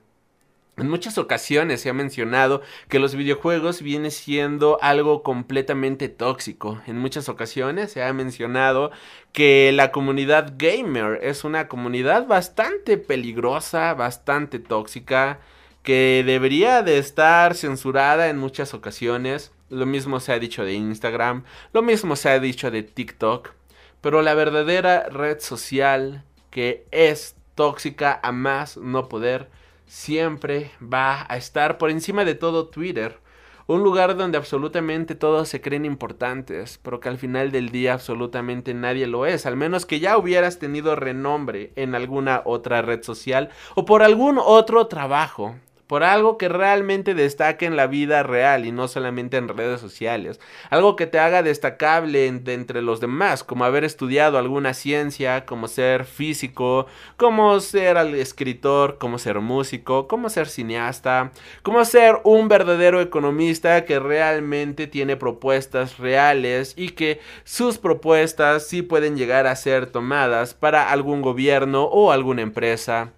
En 0.76 0.90
muchas 0.90 1.18
ocasiones 1.18 1.80
se 1.80 1.88
ha 1.88 1.92
mencionado 1.92 2.60
que 2.88 2.98
los 2.98 3.14
videojuegos 3.14 3.80
vienen 3.80 4.10
siendo 4.10 4.76
algo 4.82 5.22
completamente 5.22 6.08
tóxico. 6.08 6.80
En 6.88 6.98
muchas 6.98 7.28
ocasiones 7.28 7.92
se 7.92 8.02
ha 8.02 8.12
mencionado 8.12 8.90
que 9.32 9.70
la 9.72 9.92
comunidad 9.92 10.54
gamer 10.58 11.20
es 11.22 11.44
una 11.44 11.68
comunidad 11.68 12.26
bastante 12.26 12.98
peligrosa, 12.98 13.94
bastante 13.94 14.58
tóxica, 14.58 15.38
que 15.84 16.24
debería 16.26 16.82
de 16.82 16.98
estar 16.98 17.54
censurada 17.54 18.28
en 18.28 18.38
muchas 18.38 18.74
ocasiones. 18.74 19.52
Lo 19.70 19.86
mismo 19.86 20.18
se 20.18 20.32
ha 20.32 20.40
dicho 20.40 20.64
de 20.64 20.74
Instagram, 20.74 21.44
lo 21.72 21.82
mismo 21.82 22.16
se 22.16 22.30
ha 22.30 22.40
dicho 22.40 22.72
de 22.72 22.82
TikTok. 22.82 23.52
Pero 24.00 24.22
la 24.22 24.34
verdadera 24.34 25.08
red 25.08 25.38
social 25.38 26.24
que 26.50 26.86
es 26.90 27.36
tóxica 27.54 28.18
a 28.22 28.32
más 28.32 28.76
no 28.76 29.08
poder 29.08 29.50
siempre 29.94 30.72
va 30.82 31.24
a 31.28 31.36
estar 31.36 31.78
por 31.78 31.88
encima 31.88 32.24
de 32.24 32.34
todo 32.34 32.66
Twitter. 32.66 33.20
Un 33.66 33.84
lugar 33.84 34.16
donde 34.16 34.36
absolutamente 34.36 35.14
todos 35.14 35.48
se 35.48 35.60
creen 35.60 35.84
importantes, 35.84 36.80
pero 36.82 36.98
que 36.98 37.08
al 37.08 37.16
final 37.16 37.52
del 37.52 37.70
día 37.70 37.94
absolutamente 37.94 38.74
nadie 38.74 39.06
lo 39.06 39.24
es, 39.24 39.46
al 39.46 39.56
menos 39.56 39.86
que 39.86 40.00
ya 40.00 40.18
hubieras 40.18 40.58
tenido 40.58 40.96
renombre 40.96 41.72
en 41.76 41.94
alguna 41.94 42.42
otra 42.44 42.82
red 42.82 43.02
social 43.04 43.50
o 43.76 43.84
por 43.84 44.02
algún 44.02 44.38
otro 44.38 44.88
trabajo 44.88 45.54
por 45.94 46.02
algo 46.02 46.38
que 46.38 46.48
realmente 46.48 47.14
destaque 47.14 47.66
en 47.66 47.76
la 47.76 47.86
vida 47.86 48.24
real 48.24 48.66
y 48.66 48.72
no 48.72 48.88
solamente 48.88 49.36
en 49.36 49.46
redes 49.46 49.80
sociales. 49.80 50.40
Algo 50.68 50.96
que 50.96 51.06
te 51.06 51.20
haga 51.20 51.44
destacable 51.44 52.26
entre 52.26 52.82
los 52.82 52.98
demás, 52.98 53.44
como 53.44 53.64
haber 53.64 53.84
estudiado 53.84 54.36
alguna 54.36 54.74
ciencia, 54.74 55.46
como 55.46 55.68
ser 55.68 56.04
físico, 56.04 56.86
como 57.16 57.60
ser 57.60 57.96
escritor, 58.16 58.98
como 58.98 59.20
ser 59.20 59.38
músico, 59.38 60.08
como 60.08 60.30
ser 60.30 60.48
cineasta, 60.48 61.30
como 61.62 61.84
ser 61.84 62.16
un 62.24 62.48
verdadero 62.48 63.00
economista 63.00 63.84
que 63.84 64.00
realmente 64.00 64.88
tiene 64.88 65.16
propuestas 65.16 65.98
reales 65.98 66.74
y 66.76 66.88
que 66.88 67.20
sus 67.44 67.78
propuestas 67.78 68.66
sí 68.66 68.82
pueden 68.82 69.16
llegar 69.16 69.46
a 69.46 69.54
ser 69.54 69.86
tomadas 69.86 70.54
para 70.54 70.90
algún 70.90 71.22
gobierno 71.22 71.84
o 71.84 72.10
alguna 72.10 72.42
empresa 72.42 73.12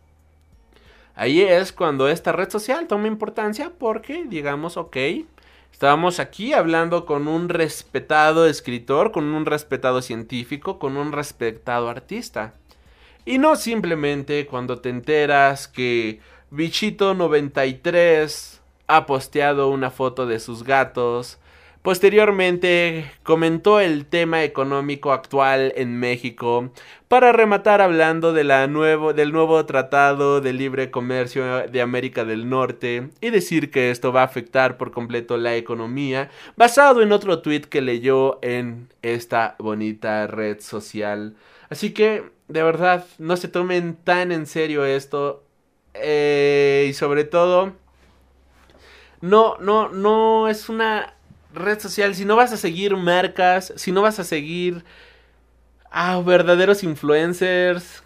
Ahí 1.16 1.40
es 1.40 1.72
cuando 1.72 2.08
esta 2.08 2.30
red 2.32 2.50
social 2.50 2.86
toma 2.86 3.08
importancia 3.08 3.72
porque 3.78 4.24
digamos, 4.28 4.76
ok, 4.76 4.96
estábamos 5.72 6.20
aquí 6.20 6.52
hablando 6.52 7.06
con 7.06 7.26
un 7.26 7.48
respetado 7.48 8.46
escritor, 8.46 9.12
con 9.12 9.24
un 9.24 9.46
respetado 9.46 10.02
científico, 10.02 10.78
con 10.78 10.98
un 10.98 11.12
respetado 11.12 11.88
artista. 11.88 12.52
Y 13.24 13.38
no 13.38 13.56
simplemente 13.56 14.46
cuando 14.46 14.80
te 14.80 14.90
enteras 14.90 15.68
que 15.68 16.20
Bichito93 16.52 18.58
ha 18.86 19.06
posteado 19.06 19.70
una 19.70 19.90
foto 19.90 20.26
de 20.26 20.38
sus 20.38 20.64
gatos, 20.64 21.38
Posteriormente 21.86 23.12
comentó 23.22 23.78
el 23.78 24.06
tema 24.06 24.42
económico 24.42 25.12
actual 25.12 25.72
en 25.76 26.00
México 26.00 26.72
para 27.06 27.30
rematar 27.30 27.80
hablando 27.80 28.32
nuevo, 28.66 29.12
del 29.12 29.30
nuevo 29.30 29.64
Tratado 29.66 30.40
de 30.40 30.52
Libre 30.52 30.90
Comercio 30.90 31.68
de 31.68 31.80
América 31.80 32.24
del 32.24 32.48
Norte 32.48 33.10
y 33.20 33.30
decir 33.30 33.70
que 33.70 33.92
esto 33.92 34.12
va 34.12 34.22
a 34.22 34.24
afectar 34.24 34.78
por 34.78 34.90
completo 34.90 35.36
la 35.36 35.54
economía 35.54 36.28
basado 36.56 37.02
en 37.02 37.12
otro 37.12 37.40
tweet 37.40 37.60
que 37.60 37.82
leyó 37.82 38.40
en 38.42 38.88
esta 39.02 39.54
bonita 39.60 40.26
red 40.26 40.58
social. 40.58 41.36
Así 41.68 41.92
que 41.92 42.24
de 42.48 42.64
verdad 42.64 43.06
no 43.18 43.36
se 43.36 43.46
tomen 43.46 43.94
tan 43.94 44.32
en 44.32 44.46
serio 44.46 44.84
esto 44.84 45.44
eh, 45.94 46.86
y 46.88 46.94
sobre 46.94 47.22
todo 47.22 47.74
no 49.20 49.56
no 49.60 49.88
no 49.88 50.48
es 50.48 50.68
una 50.68 51.15
red 51.56 51.80
social, 51.80 52.14
si 52.14 52.24
no 52.24 52.36
vas 52.36 52.52
a 52.52 52.56
seguir 52.56 52.96
marcas, 52.96 53.72
si 53.76 53.92
no 53.92 54.02
vas 54.02 54.18
a 54.18 54.24
seguir 54.24 54.84
a 55.90 56.20
verdaderos 56.20 56.82
influencers, 56.84 58.02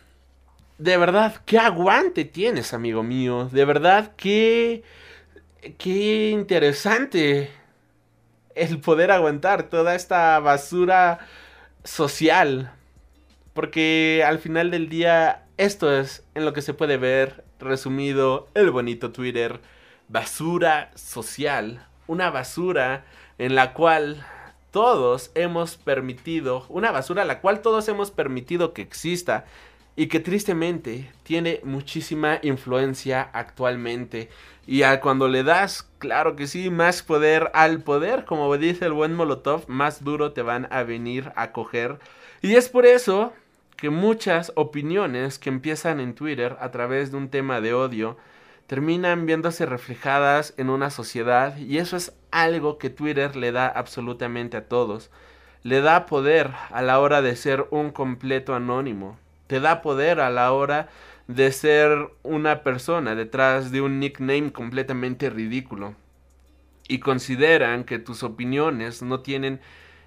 de 0.80 0.96
verdad, 0.96 1.42
qué 1.44 1.58
aguante 1.58 2.24
tienes, 2.24 2.72
amigo 2.72 3.02
mío. 3.02 3.50
De 3.52 3.66
verdad, 3.66 4.12
qué, 4.16 4.82
qué 5.76 6.30
interesante 6.30 7.50
el 8.54 8.80
poder 8.80 9.10
aguantar 9.10 9.64
toda 9.64 9.94
esta 9.94 10.38
basura 10.38 11.18
social. 11.84 12.72
Porque 13.52 14.24
al 14.26 14.38
final 14.38 14.70
del 14.70 14.88
día, 14.88 15.44
esto 15.58 15.94
es 15.94 16.24
en 16.34 16.46
lo 16.46 16.54
que 16.54 16.62
se 16.62 16.72
puede 16.72 16.96
ver 16.96 17.44
resumido 17.58 18.48
el 18.54 18.70
bonito 18.70 19.12
Twitter. 19.12 19.60
Basura 20.08 20.92
social. 20.94 21.86
Una 22.06 22.30
basura 22.30 23.04
en 23.40 23.54
la 23.54 23.72
cual 23.72 24.22
todos 24.70 25.30
hemos 25.34 25.78
permitido, 25.78 26.66
una 26.68 26.90
basura 26.90 27.24
la 27.24 27.40
cual 27.40 27.62
todos 27.62 27.88
hemos 27.88 28.10
permitido 28.10 28.74
que 28.74 28.82
exista 28.82 29.46
y 29.96 30.08
que 30.08 30.20
tristemente 30.20 31.10
tiene 31.22 31.60
muchísima 31.64 32.38
influencia 32.42 33.30
actualmente. 33.32 34.28
Y 34.66 34.82
a 34.82 35.00
cuando 35.00 35.26
le 35.26 35.42
das, 35.42 35.88
claro 35.98 36.36
que 36.36 36.46
sí, 36.46 36.68
más 36.68 37.02
poder 37.02 37.50
al 37.54 37.82
poder, 37.82 38.26
como 38.26 38.54
dice 38.58 38.84
el 38.84 38.92
buen 38.92 39.14
Molotov, 39.14 39.64
más 39.68 40.04
duro 40.04 40.32
te 40.32 40.42
van 40.42 40.68
a 40.70 40.82
venir 40.82 41.32
a 41.34 41.52
coger. 41.52 41.98
Y 42.42 42.56
es 42.56 42.68
por 42.68 42.84
eso 42.84 43.32
que 43.78 43.88
muchas 43.88 44.52
opiniones 44.54 45.38
que 45.38 45.48
empiezan 45.48 45.98
en 45.98 46.14
Twitter 46.14 46.58
a 46.60 46.70
través 46.70 47.10
de 47.10 47.16
un 47.16 47.30
tema 47.30 47.62
de 47.62 47.72
odio, 47.72 48.18
terminan 48.70 49.26
viéndose 49.26 49.66
reflejadas 49.66 50.54
en 50.56 50.70
una 50.70 50.90
sociedad 50.90 51.56
y 51.56 51.78
eso 51.78 51.96
es 51.96 52.12
algo 52.30 52.78
que 52.78 52.88
Twitter 52.88 53.34
le 53.34 53.50
da 53.50 53.66
absolutamente 53.66 54.56
a 54.56 54.68
todos. 54.68 55.10
Le 55.64 55.80
da 55.80 56.06
poder 56.06 56.52
a 56.70 56.80
la 56.80 57.00
hora 57.00 57.20
de 57.20 57.34
ser 57.34 57.66
un 57.72 57.90
completo 57.90 58.54
anónimo. 58.54 59.18
Te 59.48 59.58
da 59.58 59.82
poder 59.82 60.20
a 60.20 60.30
la 60.30 60.52
hora 60.52 60.88
de 61.26 61.50
ser 61.50 62.10
una 62.22 62.62
persona 62.62 63.16
detrás 63.16 63.72
de 63.72 63.80
un 63.80 63.98
nickname 63.98 64.52
completamente 64.52 65.30
ridículo. 65.30 65.96
Y 66.86 67.00
consideran 67.00 67.82
que 67.82 67.98
tus 67.98 68.22
opiniones 68.22 69.02
no 69.02 69.18
tienen... 69.18 69.60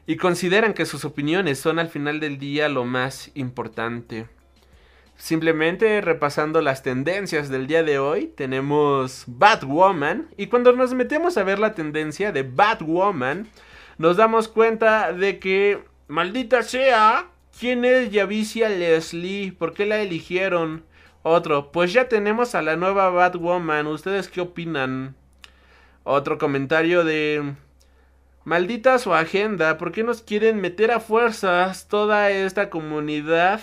Y 0.08 0.16
consideran 0.16 0.74
que 0.74 0.86
sus 0.86 1.04
opiniones 1.04 1.60
son 1.60 1.80
al 1.80 1.90
final 1.90 2.22
del 2.22 2.40
día 2.40 2.70
lo 2.70 2.86
más 2.86 3.30
importante. 3.34 4.30
Simplemente 5.24 6.02
repasando 6.02 6.60
las 6.60 6.84
tendencias 6.84 7.48
del 7.48 7.66
día 7.66 7.82
de 7.82 7.98
hoy, 7.98 8.28
tenemos 8.36 9.24
Batwoman. 9.28 10.28
Y 10.36 10.48
cuando 10.48 10.74
nos 10.74 10.94
metemos 10.94 11.38
a 11.38 11.46
ver 11.46 11.60
la 11.60 11.74
tendencia 11.74 12.34
de 12.34 12.44
Batwoman, 12.44 13.48
nos 13.98 14.18
damos 14.18 14.50
cuenta 14.50 15.14
de 15.14 15.40
que, 15.40 15.82
maldita 16.10 16.62
sea, 16.62 17.30
¿quién 17.58 17.86
es 17.86 18.12
Yavicia 18.12 18.68
Leslie? 18.68 19.54
¿Por 19.54 19.74
qué 19.74 19.86
la 19.86 20.02
eligieron? 20.02 20.84
Otro, 21.22 21.72
pues 21.72 21.94
ya 21.94 22.10
tenemos 22.10 22.54
a 22.54 22.62
la 22.62 22.76
nueva 22.76 23.10
Batwoman. 23.10 23.88
¿Ustedes 23.88 24.28
qué 24.28 24.42
opinan? 24.42 25.16
Otro 26.04 26.38
comentario 26.38 27.06
de... 27.06 27.54
Maldita 28.44 29.00
su 29.00 29.14
agenda, 29.14 29.78
¿por 29.78 29.94
qué 29.94 30.04
nos 30.04 30.22
quieren 30.22 30.60
meter 30.60 30.92
a 30.92 31.00
fuerzas 31.00 31.88
toda 31.88 32.30
esta 32.30 32.70
comunidad 32.70 33.62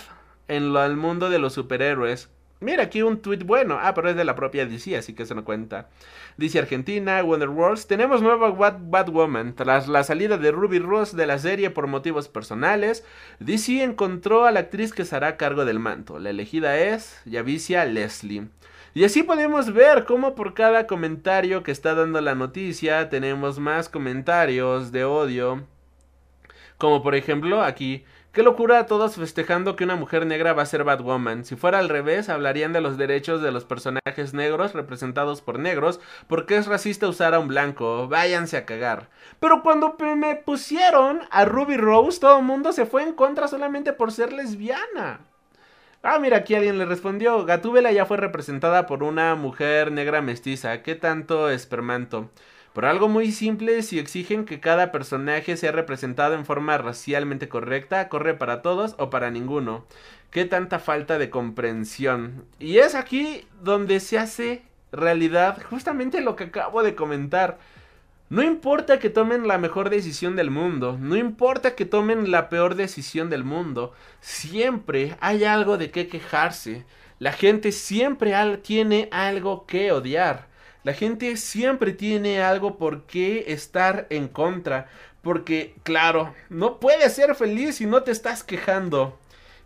en 0.51 0.73
lo, 0.73 0.79
al 0.79 0.97
mundo 0.97 1.29
de 1.29 1.39
los 1.39 1.53
superhéroes. 1.53 2.29
Mira, 2.59 2.83
aquí 2.83 3.01
un 3.01 3.21
tweet 3.21 3.39
bueno. 3.43 3.79
Ah, 3.81 3.93
pero 3.95 4.09
es 4.09 4.15
de 4.15 4.23
la 4.23 4.35
propia 4.35 4.67
DC, 4.67 4.95
así 4.95 5.13
que 5.13 5.25
se 5.25 5.33
no 5.33 5.43
cuenta. 5.43 5.89
Dice 6.37 6.59
Argentina, 6.59 7.23
Wonderworlds, 7.23 7.87
tenemos 7.87 8.21
nueva 8.21 8.51
Batwoman. 8.51 9.55
Tras 9.55 9.87
la 9.87 10.03
salida 10.03 10.37
de 10.37 10.51
Ruby 10.51 10.77
Rose 10.77 11.17
de 11.17 11.25
la 11.25 11.39
serie 11.39 11.71
por 11.71 11.87
motivos 11.87 12.27
personales, 12.29 13.03
DC 13.39 13.81
encontró 13.81 14.45
a 14.45 14.51
la 14.51 14.59
actriz 14.59 14.93
que 14.93 15.05
se 15.05 15.15
hará 15.15 15.37
cargo 15.37 15.65
del 15.65 15.79
manto. 15.79 16.19
La 16.19 16.29
elegida 16.29 16.77
es 16.77 17.19
Yavicia 17.25 17.83
Leslie. 17.85 18.49
Y 18.93 19.05
así 19.05 19.23
podemos 19.23 19.73
ver 19.73 20.05
cómo 20.05 20.35
por 20.35 20.53
cada 20.53 20.85
comentario 20.85 21.63
que 21.63 21.71
está 21.71 21.95
dando 21.95 22.19
la 22.21 22.35
noticia 22.35 23.09
tenemos 23.09 23.57
más 23.57 23.89
comentarios 23.89 24.91
de 24.91 25.05
odio. 25.05 25.65
Como 26.77 27.01
por 27.01 27.15
ejemplo 27.15 27.63
aquí 27.63 28.03
Qué 28.31 28.43
locura 28.43 28.85
todos 28.85 29.15
festejando 29.15 29.75
que 29.75 29.83
una 29.83 29.97
mujer 29.97 30.25
negra 30.25 30.53
va 30.53 30.63
a 30.63 30.65
ser 30.65 30.85
Batwoman. 30.85 31.43
Si 31.43 31.57
fuera 31.57 31.79
al 31.79 31.89
revés, 31.89 32.29
hablarían 32.29 32.71
de 32.71 32.79
los 32.79 32.97
derechos 32.97 33.41
de 33.41 33.51
los 33.51 33.65
personajes 33.65 34.33
negros 34.33 34.71
representados 34.71 35.41
por 35.41 35.59
negros, 35.59 35.99
porque 36.27 36.55
es 36.55 36.65
racista 36.65 37.09
usar 37.09 37.33
a 37.33 37.39
un 37.39 37.49
blanco. 37.49 38.07
Váyanse 38.07 38.55
a 38.55 38.65
cagar. 38.65 39.09
Pero 39.41 39.61
cuando 39.63 39.97
me 40.15 40.37
pusieron 40.37 41.23
a 41.29 41.43
Ruby 41.43 41.75
Rose, 41.75 42.21
todo 42.21 42.39
el 42.39 42.45
mundo 42.45 42.71
se 42.71 42.85
fue 42.85 43.03
en 43.03 43.11
contra 43.11 43.49
solamente 43.49 43.91
por 43.91 44.13
ser 44.13 44.31
lesbiana. 44.31 45.19
Ah, 46.01 46.17
mira, 46.17 46.37
aquí 46.37 46.55
alguien 46.55 46.77
le 46.77 46.85
respondió. 46.85 47.43
Gatúbela 47.45 47.91
ya 47.91 48.05
fue 48.05 48.15
representada 48.15 48.87
por 48.87 49.03
una 49.03 49.35
mujer 49.35 49.91
negra 49.91 50.21
mestiza. 50.21 50.83
¿Qué 50.83 50.95
tanto 50.95 51.49
espermanto? 51.49 52.29
Por 52.73 52.85
algo 52.85 53.09
muy 53.09 53.33
simple, 53.33 53.83
si 53.83 53.99
exigen 53.99 54.45
que 54.45 54.61
cada 54.61 54.93
personaje 54.93 55.57
sea 55.57 55.73
representado 55.73 56.35
en 56.35 56.45
forma 56.45 56.77
racialmente 56.77 57.49
correcta, 57.49 58.07
corre 58.07 58.33
para 58.33 58.61
todos 58.61 58.95
o 58.97 59.09
para 59.09 59.29
ninguno. 59.29 59.85
Qué 60.29 60.45
tanta 60.45 60.79
falta 60.79 61.17
de 61.17 61.29
comprensión. 61.29 62.45
Y 62.59 62.77
es 62.77 62.95
aquí 62.95 63.45
donde 63.61 63.99
se 63.99 64.17
hace 64.17 64.63
realidad 64.93 65.61
justamente 65.69 66.21
lo 66.21 66.37
que 66.37 66.45
acabo 66.45 66.81
de 66.81 66.95
comentar. 66.95 67.59
No 68.29 68.41
importa 68.41 68.99
que 68.99 69.09
tomen 69.09 69.49
la 69.49 69.57
mejor 69.57 69.89
decisión 69.89 70.37
del 70.37 70.51
mundo, 70.51 70.97
no 70.97 71.17
importa 71.17 71.75
que 71.75 71.83
tomen 71.83 72.31
la 72.31 72.47
peor 72.47 72.75
decisión 72.75 73.29
del 73.29 73.43
mundo, 73.43 73.93
siempre 74.21 75.17
hay 75.19 75.43
algo 75.43 75.77
de 75.77 75.91
qué 75.91 76.07
quejarse. 76.07 76.85
La 77.19 77.33
gente 77.33 77.73
siempre 77.73 78.33
tiene 78.63 79.09
algo 79.11 79.65
que 79.65 79.91
odiar. 79.91 80.50
La 80.83 80.93
gente 80.93 81.37
siempre 81.37 81.93
tiene 81.93 82.41
algo 82.41 82.77
por 82.77 83.03
qué 83.03 83.45
estar 83.47 84.07
en 84.09 84.27
contra. 84.27 84.87
Porque, 85.21 85.75
claro, 85.83 86.33
no 86.49 86.79
puedes 86.79 87.13
ser 87.13 87.35
feliz 87.35 87.75
si 87.75 87.85
no 87.85 88.01
te 88.03 88.11
estás 88.11 88.43
quejando. 88.43 89.19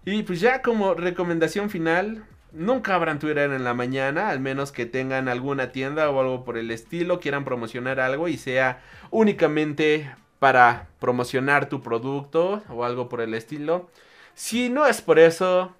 Y 0.06 0.23
pues 0.23 0.39
ya 0.39 0.62
como 0.62 0.93
recomendación 0.93 1.69
final, 1.69 2.25
nunca 2.51 2.95
abran 2.95 3.19
Twitter 3.19 3.51
en 3.51 3.63
la 3.63 3.73
mañana, 3.73 4.30
al 4.30 4.39
menos 4.39 4.71
que 4.71 4.86
tengan 4.86 5.30
alguna 5.30 5.71
tienda 5.71 6.10
o 6.10 6.19
algo 6.19 6.43
por 6.43 6.58
el 6.58 6.71
estilo, 6.71 7.19
quieran 7.19 7.45
promocionar 7.45 7.99
algo 7.99 8.28
y 8.28 8.38
sea 8.38 8.84
únicamente 9.12 10.13
para 10.39 10.88
promocionar 10.99 11.69
tu 11.69 11.82
producto 11.82 12.62
o 12.69 12.84
algo 12.84 13.10
por 13.10 13.21
el 13.21 13.34
estilo. 13.34 13.89
Si 14.34 14.69
no 14.69 14.86
es 14.86 15.01
por 15.01 15.17
eso, 15.17 15.73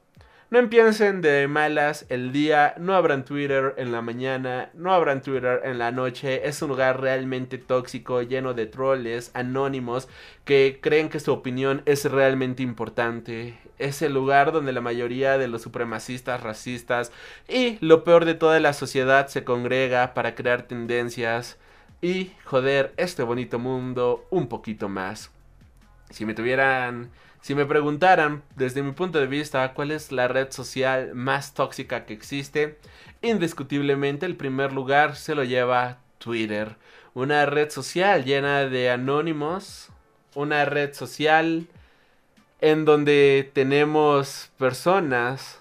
no 0.56 0.62
empiecen 0.62 1.20
de 1.20 1.50
malas 1.50 2.06
el 2.08 2.32
día, 2.32 2.76
no 2.78 2.96
abran 2.96 3.26
Twitter 3.26 3.74
en 3.76 3.92
la 3.92 4.02
mañana, 4.02 4.70
no 4.74 4.94
abran 4.94 5.22
Twitter 5.22 5.60
en 5.66 5.80
la 5.80 5.92
noche. 5.92 6.48
Es 6.48 6.62
un 6.62 6.70
lugar 6.70 7.02
realmente 7.02 7.58
tóxico, 7.58 8.22
lleno 8.22 8.54
de 8.54 8.66
troles 8.66 9.32
anónimos 9.34 10.08
que 10.46 10.80
creen 10.82 11.10
que 11.10 11.20
su 11.20 11.34
opinión 11.34 11.82
es 11.86 12.10
realmente 12.10 12.64
importante. 12.64 13.60
Es 13.80 14.02
el 14.02 14.14
lugar 14.14 14.54
donde 14.54 14.72
la 14.72 14.80
mayoría 14.80 15.38
de 15.38 15.50
los 15.50 15.62
supremacistas, 15.62 16.42
racistas 16.42 17.12
y 17.50 17.78
lo 17.82 18.06
peor 18.06 18.24
de 18.24 18.36
toda 18.36 18.62
la 18.62 18.72
sociedad 18.72 19.28
se 19.28 19.44
congrega 19.44 20.14
para 20.14 20.36
crear 20.36 20.62
tendencias 20.62 21.58
y 22.02 22.32
joder 22.46 22.94
este 22.96 23.24
bonito 23.24 23.60
mundo 23.60 24.26
un 24.30 24.48
poquito 24.48 24.88
más. 24.88 25.32
Si 26.12 26.26
me 26.26 26.34
tuvieran 26.34 27.12
Si 27.46 27.54
me 27.54 27.68
preguntaran, 27.68 28.42
desde 28.56 28.82
mi 28.82 28.94
punto 28.94 29.20
de 29.20 29.28
vista, 29.28 29.72
cuál 29.76 29.92
es 29.92 30.12
la 30.12 30.28
red 30.28 30.52
social 30.52 31.14
más 31.14 31.54
tóxica 31.54 32.08
que 32.08 32.14
existe, 32.16 32.80
indiscutiblemente 33.22 34.26
el 34.26 34.36
primer 34.36 34.74
lugar 34.74 35.16
se 35.16 35.36
lo 35.36 35.44
lleva 35.44 36.00
Twitter. 36.18 36.76
Una 37.14 37.46
red 37.46 37.70
social 37.70 38.26
llena 38.26 38.66
de 38.66 38.90
anónimos, 38.90 39.90
una 40.34 40.66
red 40.66 40.96
social 40.96 41.68
en 42.62 42.84
donde 42.84 43.52
tenemos 43.54 44.50
personas 44.58 45.60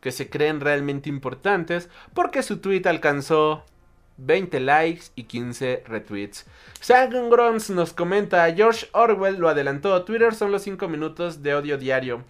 que 0.00 0.12
se 0.12 0.30
creen 0.30 0.58
realmente 0.60 1.10
importantes 1.10 1.90
porque 2.14 2.42
su 2.42 2.60
tweet 2.60 2.86
alcanzó 2.86 3.66
20 4.20 4.60
likes 4.60 5.06
y 5.14 5.24
15 5.24 5.84
retweets. 5.86 6.46
Grons 7.30 7.70
nos 7.70 7.92
comenta, 7.92 8.52
George 8.54 8.88
Orwell 8.92 9.36
lo 9.36 9.48
adelantó, 9.48 10.04
Twitter 10.04 10.34
son 10.34 10.52
los 10.52 10.62
5 10.62 10.88
minutos 10.88 11.42
de 11.42 11.54
odio 11.54 11.78
diario. 11.78 12.24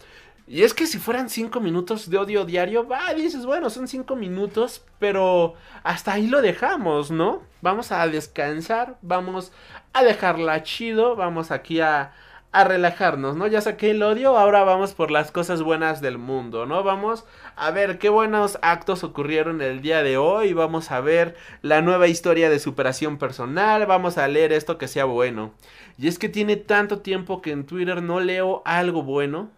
Y 0.47 0.63
es 0.63 0.73
que 0.73 0.85
si 0.87 0.97
fueran 0.97 1.29
5 1.29 1.59
minutos 1.61 2.09
de 2.09 2.17
odio 2.17 2.43
diario, 2.45 2.87
va, 2.87 3.13
dices, 3.13 3.45
bueno, 3.45 3.69
son 3.69 3.87
5 3.87 4.15
minutos, 4.15 4.83
pero 4.99 5.53
hasta 5.83 6.13
ahí 6.13 6.27
lo 6.27 6.41
dejamos, 6.41 7.11
¿no? 7.11 7.43
Vamos 7.61 7.91
a 7.91 8.05
descansar, 8.07 8.97
vamos 9.01 9.51
a 9.93 10.03
dejarla 10.03 10.63
chido, 10.63 11.15
vamos 11.15 11.51
aquí 11.51 11.79
a, 11.79 12.13
a 12.51 12.65
relajarnos, 12.65 13.37
¿no? 13.37 13.47
Ya 13.47 13.61
saqué 13.61 13.91
el 13.91 14.03
odio, 14.03 14.37
ahora 14.37 14.63
vamos 14.63 14.93
por 14.93 15.09
las 15.09 15.31
cosas 15.31 15.61
buenas 15.61 16.01
del 16.01 16.17
mundo, 16.17 16.65
¿no? 16.65 16.83
Vamos 16.83 17.25
a 17.55 17.71
ver 17.71 17.97
qué 17.97 18.09
buenos 18.09 18.59
actos 18.61 19.03
ocurrieron 19.03 19.61
el 19.61 19.81
día 19.81 20.03
de 20.03 20.17
hoy, 20.17 20.53
vamos 20.53 20.91
a 20.91 20.99
ver 20.99 21.35
la 21.61 21.81
nueva 21.81 22.07
historia 22.07 22.49
de 22.49 22.59
superación 22.59 23.17
personal, 23.17 23.85
vamos 23.85 24.17
a 24.17 24.27
leer 24.27 24.51
esto 24.51 24.77
que 24.77 24.89
sea 24.89 25.05
bueno. 25.05 25.53
Y 25.97 26.07
es 26.07 26.19
que 26.19 26.27
tiene 26.27 26.57
tanto 26.57 26.99
tiempo 26.99 27.41
que 27.41 27.51
en 27.51 27.65
Twitter 27.65 28.03
no 28.03 28.19
leo 28.19 28.61
algo 28.65 29.03
bueno 29.03 29.49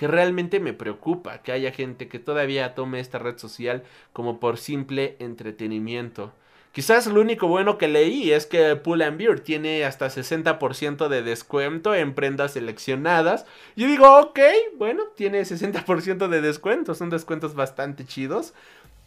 que 0.00 0.08
realmente 0.08 0.60
me 0.60 0.72
preocupa 0.72 1.42
que 1.42 1.52
haya 1.52 1.72
gente 1.72 2.08
que 2.08 2.18
todavía 2.18 2.74
tome 2.74 3.00
esta 3.00 3.18
red 3.18 3.36
social 3.36 3.84
como 4.14 4.40
por 4.40 4.56
simple 4.56 5.16
entretenimiento. 5.18 6.32
Quizás 6.72 7.08
lo 7.08 7.20
único 7.20 7.48
bueno 7.48 7.78
que 7.78 7.88
leí 7.88 8.30
es 8.30 8.46
que 8.46 8.76
Pull 8.76 9.02
and 9.02 9.18
Beer 9.18 9.40
tiene 9.40 9.84
hasta 9.84 10.06
60% 10.06 11.08
de 11.08 11.22
descuento 11.22 11.96
en 11.96 12.14
prendas 12.14 12.52
seleccionadas. 12.52 13.44
Yo 13.74 13.88
digo, 13.88 14.20
ok, 14.20 14.38
bueno, 14.76 15.02
tiene 15.16 15.40
60% 15.40 16.28
de 16.28 16.40
descuento, 16.40 16.94
son 16.94 17.10
descuentos 17.10 17.54
bastante 17.54 18.06
chidos. 18.06 18.54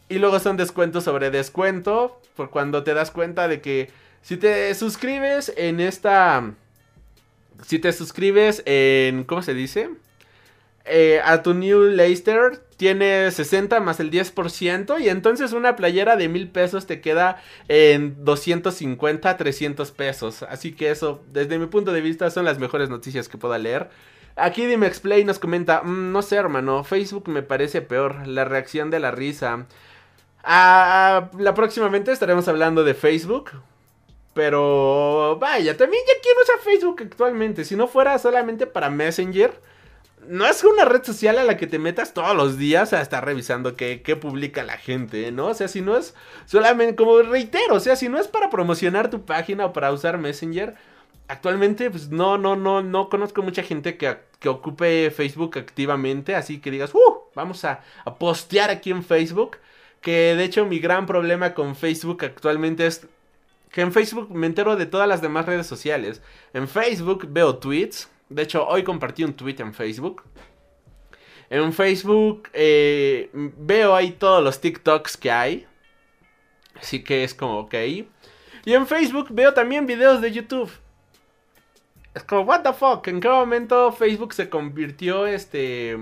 Y 0.10 0.20
luego 0.20 0.40
son 0.40 0.58
descuentos 0.58 1.06
sobre 1.06 1.32
descuento, 1.32 2.20
por 2.36 2.50
cuando 2.50 2.84
te 2.84 2.94
das 2.94 3.12
cuenta 3.12 3.48
de 3.48 3.62
que 3.62 3.90
si 4.22 4.36
te 4.36 4.74
suscribes 4.76 5.54
en 5.56 5.80
esta... 5.80 6.52
Si 7.66 7.80
te 7.80 7.94
suscribes 7.94 8.62
en... 8.66 9.24
¿Cómo 9.24 9.42
se 9.42 9.54
dice? 9.54 9.90
Eh, 10.86 11.22
a 11.24 11.42
tu 11.42 11.54
New 11.54 11.84
Leicester 11.84 12.62
tiene 12.76 13.32
60 13.32 13.80
más 13.80 14.02
el 14.02 14.12
10% 14.12 15.00
y 15.00 15.08
entonces 15.08 15.54
una 15.54 15.78
playera 15.78 16.18
de 16.18 16.28
mil 16.28 16.50
pesos 16.50 16.86
te 16.86 17.00
queda 17.00 17.42
en 17.70 18.26
250, 18.26 19.38
300 19.38 19.92
pesos. 19.92 20.44
Así 20.44 20.74
que 20.74 20.92
eso, 20.92 21.24
desde 21.32 21.58
mi 21.58 21.68
punto 21.68 21.94
de 21.94 22.02
vista, 22.02 22.30
son 22.30 22.44
las 22.44 22.60
mejores 22.60 22.90
noticias 22.90 23.30
que 23.30 23.38
pueda 23.38 23.58
leer. 23.58 23.90
Aquí 24.36 24.66
Dime 24.66 24.88
Explain 24.88 25.28
nos 25.28 25.40
comenta, 25.40 25.84
mm, 25.84 26.12
no 26.12 26.22
sé 26.22 26.36
hermano, 26.36 26.84
Facebook 26.84 27.30
me 27.30 27.44
parece 27.44 27.82
peor, 27.82 28.28
la 28.28 28.44
reacción 28.46 28.90
de 28.90 29.00
la 29.00 29.12
risa. 29.12 29.68
Ah, 30.44 31.30
la 31.38 31.54
próximamente 31.54 32.12
estaremos 32.12 32.48
hablando 32.48 32.84
de 32.84 32.94
Facebook. 32.94 33.52
Pero 34.34 35.38
vaya, 35.40 35.78
también 35.78 36.04
ya 36.08 36.14
quién 36.22 36.36
usa 36.42 36.56
Facebook 36.64 37.02
actualmente. 37.04 37.64
Si 37.66 37.76
no 37.76 37.88
fuera 37.88 38.18
solamente 38.18 38.66
para 38.66 38.90
Messenger 38.90 39.54
no 40.28 40.46
es 40.46 40.64
una 40.64 40.86
red 40.86 41.04
social 41.04 41.38
a 41.38 41.44
la 41.44 41.58
que 41.58 41.68
te 41.68 41.80
metas 41.80 42.14
todos 42.14 42.36
los 42.36 42.58
días 42.58 42.94
a 42.94 43.02
estar 43.02 43.24
revisando 43.26 43.76
qué, 43.76 44.18
publica 44.20 44.64
la 44.64 44.78
gente, 44.78 45.32
¿no? 45.32 45.48
O 45.48 45.54
sea, 45.54 45.68
si 45.68 45.82
no 45.82 45.98
es 45.98 46.16
solamente, 46.46 46.96
como 46.96 47.22
reitero, 47.22 47.76
o 47.76 47.80
sea, 47.80 47.96
si 47.96 48.10
no 48.10 48.20
es 48.20 48.28
para 48.28 48.50
promocionar 48.50 49.10
tu 49.10 49.26
página 49.26 49.66
o 49.66 49.74
para 49.74 49.92
usar 49.92 50.18
Messenger, 50.18 50.76
actualmente, 51.28 51.90
pues 51.90 52.10
no, 52.10 52.38
no, 52.38 52.56
no, 52.56 52.82
no 52.82 53.10
conozco 53.10 53.42
mucha 53.42 53.64
gente 53.64 53.98
que, 53.98 54.18
que 54.40 54.50
ocupe 54.50 55.12
Facebook 55.12 55.58
activamente, 55.58 56.36
así 56.36 56.60
que 56.60 56.72
digas, 56.72 56.94
uh, 56.94 57.22
vamos 57.36 57.66
a, 57.66 57.82
a 58.06 58.16
postear 58.16 58.70
aquí 58.70 58.92
en 58.92 59.04
Facebook. 59.04 59.58
Que 60.02 60.36
de 60.36 60.44
hecho 60.44 60.66
mi 60.66 60.80
gran 60.80 61.06
problema 61.06 61.54
con 61.54 61.78
Facebook 61.78 62.26
actualmente 62.26 62.86
es 62.86 63.08
que 63.72 63.82
en 63.82 63.92
Facebook 63.92 64.30
me 64.32 64.48
entero 64.48 64.76
de 64.76 64.86
todas 64.86 65.08
las 65.08 65.22
demás 65.22 65.46
redes 65.46 65.66
sociales. 65.66 66.22
En 66.54 66.68
Facebook 66.68 67.26
veo 67.30 67.56
tweets, 67.56 68.10
de 68.30 68.42
hecho, 68.42 68.68
hoy 68.68 68.84
compartí 68.84 69.24
un 69.24 69.34
tweet 69.34 69.56
en 69.60 69.74
Facebook. 69.74 70.24
En 71.50 71.72
Facebook 71.74 72.50
eh, 72.54 73.30
veo 73.34 73.96
ahí 73.96 74.12
todos 74.12 74.44
los 74.44 74.60
TikToks 74.60 75.18
que 75.18 75.32
hay. 75.32 75.68
Así 76.80 77.04
que 77.04 77.24
es 77.24 77.34
como, 77.34 77.60
ok. 77.60 77.76
Y 78.66 78.74
en 78.74 78.88
Facebook 78.88 79.28
veo 79.30 79.54
también 79.54 79.86
videos 79.86 80.22
de 80.22 80.32
YouTube. 80.32 80.72
Es 82.14 82.24
como, 82.24 82.42
what 82.42 82.62
the 82.62 82.74
fuck, 82.74 83.08
¿en 83.08 83.20
qué 83.20 83.30
momento 83.30 83.92
Facebook 83.92 84.34
se 84.34 84.50
convirtió 84.50 85.28
este... 85.28 85.94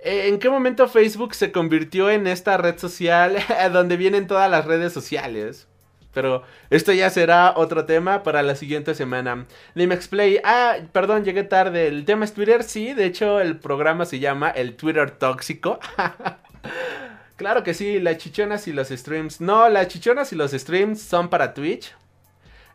Eh, 0.00 0.28
¿En 0.28 0.38
qué 0.38 0.48
momento 0.48 0.88
Facebook 0.88 1.34
se 1.34 1.50
convirtió 1.50 2.08
en 2.08 2.26
esta 2.26 2.56
red 2.56 2.78
social 2.78 3.36
donde 3.72 3.96
vienen 3.96 4.26
todas 4.26 4.50
las 4.50 4.64
redes 4.64 4.92
sociales? 4.92 5.66
Pero 6.12 6.42
esto 6.70 6.92
ya 6.92 7.10
será 7.10 7.52
otro 7.56 7.84
tema 7.84 8.22
para 8.22 8.42
la 8.42 8.54
siguiente 8.54 8.94
semana. 8.94 9.46
Dime 9.74 9.94
Explay. 9.94 10.40
Ah, 10.42 10.76
perdón, 10.92 11.24
llegué 11.24 11.44
tarde. 11.44 11.86
El 11.86 12.04
tema 12.04 12.24
es 12.24 12.32
Twitter. 12.32 12.62
Sí, 12.62 12.94
de 12.94 13.04
hecho, 13.04 13.40
el 13.40 13.58
programa 13.58 14.04
se 14.04 14.18
llama 14.18 14.50
El 14.50 14.74
Twitter 14.76 15.10
Tóxico. 15.10 15.78
claro 17.36 17.62
que 17.62 17.74
sí, 17.74 18.00
las 18.00 18.18
chichonas 18.18 18.66
y 18.68 18.72
los 18.72 18.88
streams. 18.88 19.40
No, 19.40 19.68
las 19.68 19.88
chichonas 19.88 20.32
y 20.32 20.36
los 20.36 20.52
streams 20.52 21.00
son 21.00 21.28
para 21.28 21.54
Twitch. 21.54 21.94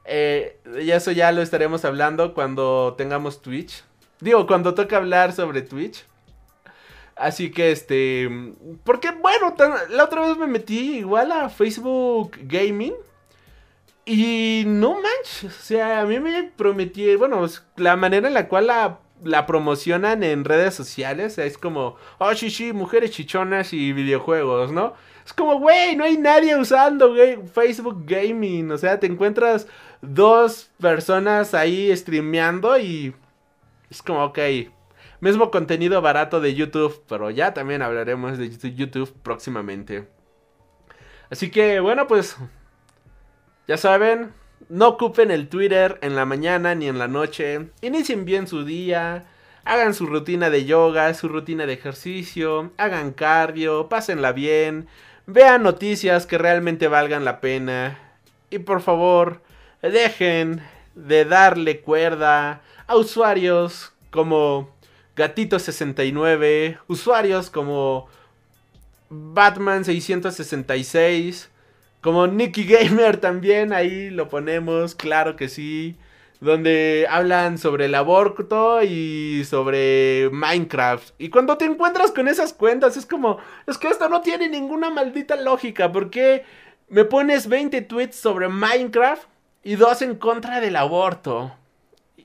Eh, 0.05 0.59
y 0.81 0.91
eso 0.91 1.11
ya 1.11 1.31
lo 1.31 1.41
estaremos 1.41 1.85
hablando 1.85 2.33
cuando 2.33 2.95
tengamos 2.97 3.41
Twitch. 3.41 3.83
Digo, 4.19 4.45
cuando 4.47 4.73
toque 4.73 4.95
hablar 4.95 5.33
sobre 5.33 5.61
Twitch. 5.63 6.05
Así 7.15 7.51
que 7.51 7.71
este. 7.71 8.29
Porque 8.83 9.11
bueno, 9.11 9.55
la 9.89 10.03
otra 10.05 10.21
vez 10.21 10.37
me 10.37 10.47
metí 10.47 10.97
igual 10.97 11.31
a 11.31 11.49
Facebook 11.49 12.37
Gaming. 12.43 12.93
Y 14.05 14.63
no 14.67 14.95
manches, 14.95 15.45
o 15.45 15.63
sea, 15.63 16.01
a 16.01 16.05
mí 16.05 16.19
me 16.19 16.43
prometí, 16.43 17.15
bueno, 17.15 17.45
la 17.77 17.95
manera 17.95 18.27
en 18.27 18.33
la 18.33 18.49
cual 18.49 18.67
la, 18.67 19.45
promocionan 19.45 20.23
en 20.23 20.43
redes 20.43 20.73
sociales 20.73 21.37
es 21.37 21.57
como, 21.57 21.95
oh, 22.17 22.33
sí, 22.35 22.49
sí, 22.49 22.73
mujeres 22.73 23.11
chichonas 23.11 23.71
y 23.71 23.93
videojuegos, 23.93 24.73
¿no? 24.73 24.93
Es 25.25 25.31
como, 25.31 25.57
güey, 25.57 25.95
no 25.95 26.03
hay 26.03 26.17
nadie 26.17 26.57
usando 26.57 27.15
Facebook 27.53 28.03
Gaming, 28.05 28.71
o 28.71 28.77
sea, 28.77 28.99
te 28.99 29.07
encuentras 29.07 29.67
dos 30.01 30.69
personas 30.81 31.53
ahí 31.53 31.95
streameando 31.95 32.77
y 32.77 33.15
es 33.89 34.01
como, 34.01 34.25
ok, 34.25 34.39
mismo 35.21 35.49
contenido 35.49 36.01
barato 36.01 36.41
de 36.41 36.53
YouTube, 36.55 37.01
pero 37.07 37.29
ya 37.29 37.53
también 37.53 37.81
hablaremos 37.81 38.37
de 38.37 38.75
YouTube 38.75 39.13
próximamente. 39.23 40.09
Así 41.29 41.49
que, 41.49 41.79
bueno, 41.79 42.05
pues 42.07 42.37
ya 43.67 43.77
saben, 43.77 44.33
no 44.69 44.89
ocupen 44.89 45.31
el 45.31 45.47
Twitter 45.47 45.99
en 46.01 46.15
la 46.15 46.25
mañana 46.25 46.75
ni 46.75 46.87
en 46.87 46.99
la 46.99 47.07
noche. 47.07 47.69
Inicien 47.81 48.25
bien 48.25 48.47
su 48.47 48.65
día. 48.65 49.25
Hagan 49.65 49.93
su 49.93 50.05
rutina 50.05 50.49
de 50.49 50.65
yoga, 50.65 51.13
su 51.13 51.29
rutina 51.29 51.65
de 51.65 51.73
ejercicio. 51.73 52.71
Hagan 52.77 53.11
cardio, 53.13 53.87
pásenla 53.87 54.31
bien. 54.31 54.87
Vean 55.25 55.63
noticias 55.63 56.25
que 56.25 56.37
realmente 56.37 56.87
valgan 56.87 57.23
la 57.23 57.39
pena. 57.39 57.99
Y 58.49 58.59
por 58.59 58.81
favor, 58.81 59.41
dejen 59.81 60.61
de 60.95 61.25
darle 61.25 61.79
cuerda 61.79 62.61
a 62.87 62.95
usuarios 62.97 63.93
como 64.11 64.69
Gatito69, 65.15 66.79
usuarios 66.87 67.49
como 67.49 68.07
Batman 69.09 69.85
666 69.85 71.49
como 72.03 72.27
Nicky 72.27 72.65
Gamer 72.65 73.17
también, 73.17 73.71
ahí 73.73 74.09
lo 74.09 74.27
ponemos, 74.27 74.93
claro 74.93 75.35
que 75.37 75.47
sí. 75.47 75.95
Donde 76.41 77.07
hablan 77.09 77.57
sobre 77.57 77.85
el 77.85 77.95
aborto 77.95 78.83
y 78.83 79.45
sobre 79.45 80.29
Minecraft. 80.29 81.11
Y 81.17 81.29
cuando 81.29 81.57
te 81.57 81.63
encuentras 81.63 82.11
con 82.11 82.27
esas 82.27 82.51
cuentas, 82.51 82.97
es 82.97 83.05
como, 83.05 83.37
es 83.65 83.77
que 83.77 83.87
esto 83.87 84.09
no 84.09 84.19
tiene 84.19 84.49
ninguna 84.49 84.89
maldita 84.89 85.37
lógica. 85.37 85.89
¿Por 85.93 86.09
qué 86.09 86.43
me 86.89 87.05
pones 87.05 87.47
20 87.47 87.81
tweets 87.83 88.17
sobre 88.17 88.49
Minecraft 88.49 89.23
y 89.63 89.75
dos 89.75 90.01
en 90.01 90.15
contra 90.15 90.59
del 90.59 90.75
aborto? 90.75 91.55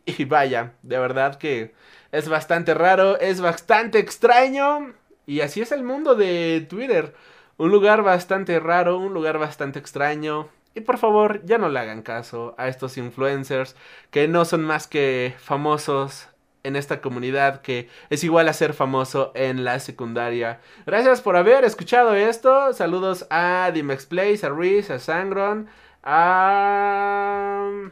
Y 0.05 0.25
vaya, 0.25 0.73
de 0.83 0.99
verdad 0.99 1.39
que 1.39 1.73
es 2.11 2.29
bastante 2.29 2.75
raro, 2.75 3.21
es 3.21 3.41
bastante 3.41 4.01
extraño. 4.01 4.95
Y 5.27 5.43
así 5.43 5.61
es 5.61 5.71
el 5.71 5.85
mundo 5.85 6.17
de 6.17 6.67
Twitter. 6.69 7.15
Un 7.59 7.71
lugar 7.73 8.03
bastante 8.03 8.61
raro, 8.61 8.99
un 8.99 9.13
lugar 9.13 9.39
bastante 9.39 9.79
extraño. 9.81 10.49
Y 10.75 10.81
por 10.83 10.97
favor, 10.99 11.45
ya 11.45 11.59
no 11.59 11.69
le 11.69 11.81
hagan 11.81 12.03
caso 12.03 12.55
a 12.57 12.69
estos 12.69 12.97
influencers 12.99 13.75
que 14.11 14.29
no 14.29 14.45
son 14.45 14.63
más 14.65 14.87
que 14.87 15.35
famosos 15.39 16.29
en 16.63 16.77
esta 16.77 17.01
comunidad 17.01 17.61
que 17.61 17.89
es 18.11 18.23
igual 18.23 18.49
a 18.49 18.53
ser 18.53 18.75
famoso 18.75 19.33
en 19.35 19.65
la 19.65 19.81
secundaria. 19.81 20.61
Gracias 20.87 21.21
por 21.21 21.37
haber 21.37 21.65
escuchado 21.65 22.15
esto. 22.15 22.73
Saludos 22.75 23.27
a 23.31 23.71
Dimex 23.75 24.07
Place, 24.07 24.47
a 24.47 24.51
Reese, 24.51 24.93
a 24.93 24.99
Sangron, 25.01 25.69
a... 26.05 27.91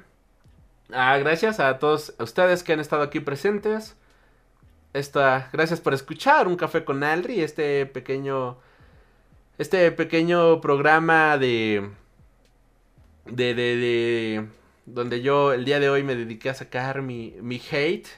gracias 0.88 1.58
a 1.58 1.78
todos 1.80 2.14
ustedes 2.20 2.62
que 2.62 2.72
han 2.72 2.80
estado 2.80 3.02
aquí 3.02 3.18
presentes. 3.18 3.96
Esta, 4.92 5.50
gracias 5.52 5.80
por 5.80 5.92
escuchar 5.92 6.46
un 6.46 6.56
café 6.56 6.84
con 6.84 7.02
Alri, 7.02 7.40
este 7.42 7.84
pequeño 7.86 8.58
este 9.58 9.90
pequeño 9.92 10.60
programa 10.60 11.38
de 11.38 11.90
de, 13.26 13.54
de, 13.54 13.76
de 13.76 14.46
donde 14.86 15.22
yo 15.22 15.52
el 15.52 15.64
día 15.64 15.80
de 15.80 15.88
hoy 15.90 16.02
me 16.02 16.14
dediqué 16.14 16.50
a 16.50 16.54
sacar 16.54 17.02
mi, 17.02 17.34
mi 17.42 17.60
hate 17.70 18.08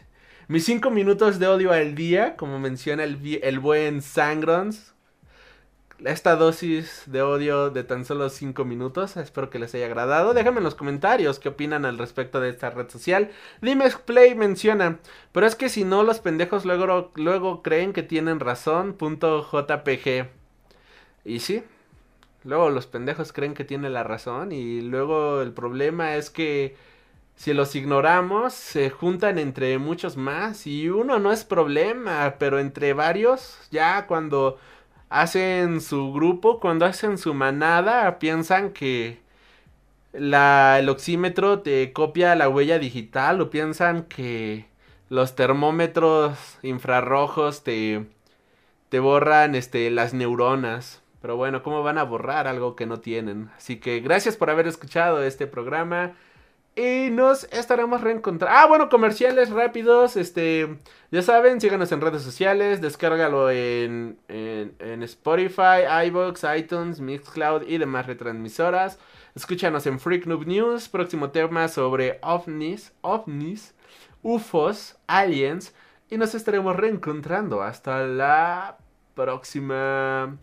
mis 0.49 0.64
cinco 0.64 0.91
minutos 0.91 1.39
de 1.39 1.47
odio 1.47 1.72
al 1.72 1.95
día, 1.95 2.34
como 2.36 2.59
menciona 2.59 3.05
el, 3.05 3.39
el 3.43 3.59
buen 3.59 4.01
Sangrons. 4.01 4.95
Esta 6.03 6.36
dosis 6.36 7.03
de 7.05 7.20
odio 7.20 7.68
de 7.68 7.84
tan 7.84 8.07
solo 8.07 8.30
cinco 8.30 8.64
minutos, 8.64 9.18
espero 9.18 9.51
que 9.51 9.59
les 9.59 9.74
haya 9.74 9.84
agradado. 9.84 10.32
Déjenme 10.32 10.59
en 10.59 10.64
los 10.64 10.74
comentarios 10.74 11.39
qué 11.39 11.51
opinan 11.51 11.84
al 11.84 11.99
respecto 11.99 12.41
de 12.41 12.49
esta 12.49 12.70
red 12.70 12.89
social. 12.89 13.30
Dime 13.61 13.91
Play 14.07 14.34
menciona, 14.36 15.01
pero 15.32 15.47
es 15.47 15.55
que 15.55 15.68
si 15.68 15.84
no 15.84 16.03
los 16.03 16.20
pendejos 16.20 16.64
luego, 16.64 17.12
luego 17.16 17.62
creen 17.62 17.93
que 17.93 18.03
tienen 18.03 18.41
razón. 18.41 18.95
Punto 18.95 19.47
JPG. 19.53 20.30
Y 21.29 21.41
sí, 21.41 21.62
luego 22.45 22.70
los 22.70 22.87
pendejos 22.87 23.33
creen 23.35 23.55
que 23.55 23.64
tienen 23.64 23.93
la 23.93 24.03
razón 24.03 24.51
y 24.51 24.81
luego 24.81 25.43
el 25.43 25.53
problema 25.53 26.16
es 26.16 26.31
que 26.31 26.74
si 27.37 27.53
los 27.55 27.74
ignoramos, 27.76 28.55
se 28.55 28.91
juntan 28.91 29.39
entre 29.39 29.79
muchos 29.79 30.16
más 30.16 30.66
y 30.66 30.89
uno 30.89 31.18
no 31.18 31.31
es 31.33 31.45
problema, 31.45 32.37
pero 32.39 32.59
entre 32.59 32.95
varios, 32.95 33.59
ya 33.70 34.07
cuando 34.07 34.59
hacen 35.11 35.81
su 35.83 36.12
grupo, 36.14 36.61
cuando 36.61 36.87
hacen 36.87 37.18
su 37.18 37.35
manada, 37.35 38.18
piensan 38.18 38.72
que 38.72 39.20
la, 40.12 40.79
el 40.79 40.89
oxímetro 40.89 41.61
te 41.61 41.93
copia 41.93 42.35
la 42.37 42.49
huella 42.49 42.79
digital 42.79 43.41
o 43.43 43.51
piensan 43.51 44.05
que 44.05 44.66
los 45.11 45.37
termómetros 45.37 46.59
infrarrojos 46.62 47.64
te, 47.64 48.07
te 48.89 49.01
borran 49.01 49.55
este, 49.55 49.91
las 49.91 50.14
neuronas. 50.14 51.03
Pero 51.21 51.37
bueno, 51.37 51.62
¿cómo 51.62 51.83
van 51.83 51.99
a 51.99 52.05
borrar 52.05 52.47
algo 52.47 52.77
que 52.77 52.87
no 52.87 53.01
tienen? 53.01 53.51
Así 53.57 53.81
que 53.81 54.01
gracias 54.01 54.37
por 54.37 54.51
haber 54.51 54.66
escuchado 54.66 55.23
este 55.23 55.47
programa. 55.47 56.14
Y 56.79 57.11
nos 57.11 57.43
estaremos 57.53 58.03
reencontrando. 58.03 58.57
Ah, 58.57 58.66
bueno, 58.66 58.89
comerciales 58.89 59.51
rápidos. 59.51 60.16
Este, 60.16 60.79
ya 61.11 61.23
saben, 61.23 61.61
síganos 61.61 61.91
en 61.91 62.01
redes 62.01 62.23
sociales. 62.23 62.81
Descárgalo 62.81 63.51
en, 63.51 64.16
en, 64.29 65.03
Spotify, 65.03 66.07
iBox, 66.07 66.45
iTunes, 66.57 67.01
Mixcloud 67.01 67.62
y 67.66 67.79
demás 67.79 68.07
retransmisoras. 68.07 69.01
Escúchanos 69.35 69.89
en 69.89 69.99
Freak 69.99 70.27
Noob 70.27 70.47
News. 70.47 70.89
Próximo 70.89 71.31
tema 71.31 71.66
sobre 71.66 72.21
ovnis, 72.23 72.93
ovnis, 73.01 73.75
UFOs, 74.23 74.99
aliens. 75.09 75.75
Y 76.11 76.16
nos 76.16 76.37
estaremos 76.37 76.77
reencontrando. 76.77 77.61
Hasta 77.61 78.05
la 78.05 78.79
próxima. 79.16 80.39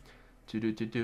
Do 0.48 0.60
do 0.60 0.72
do 0.72 0.86
do. 0.86 1.04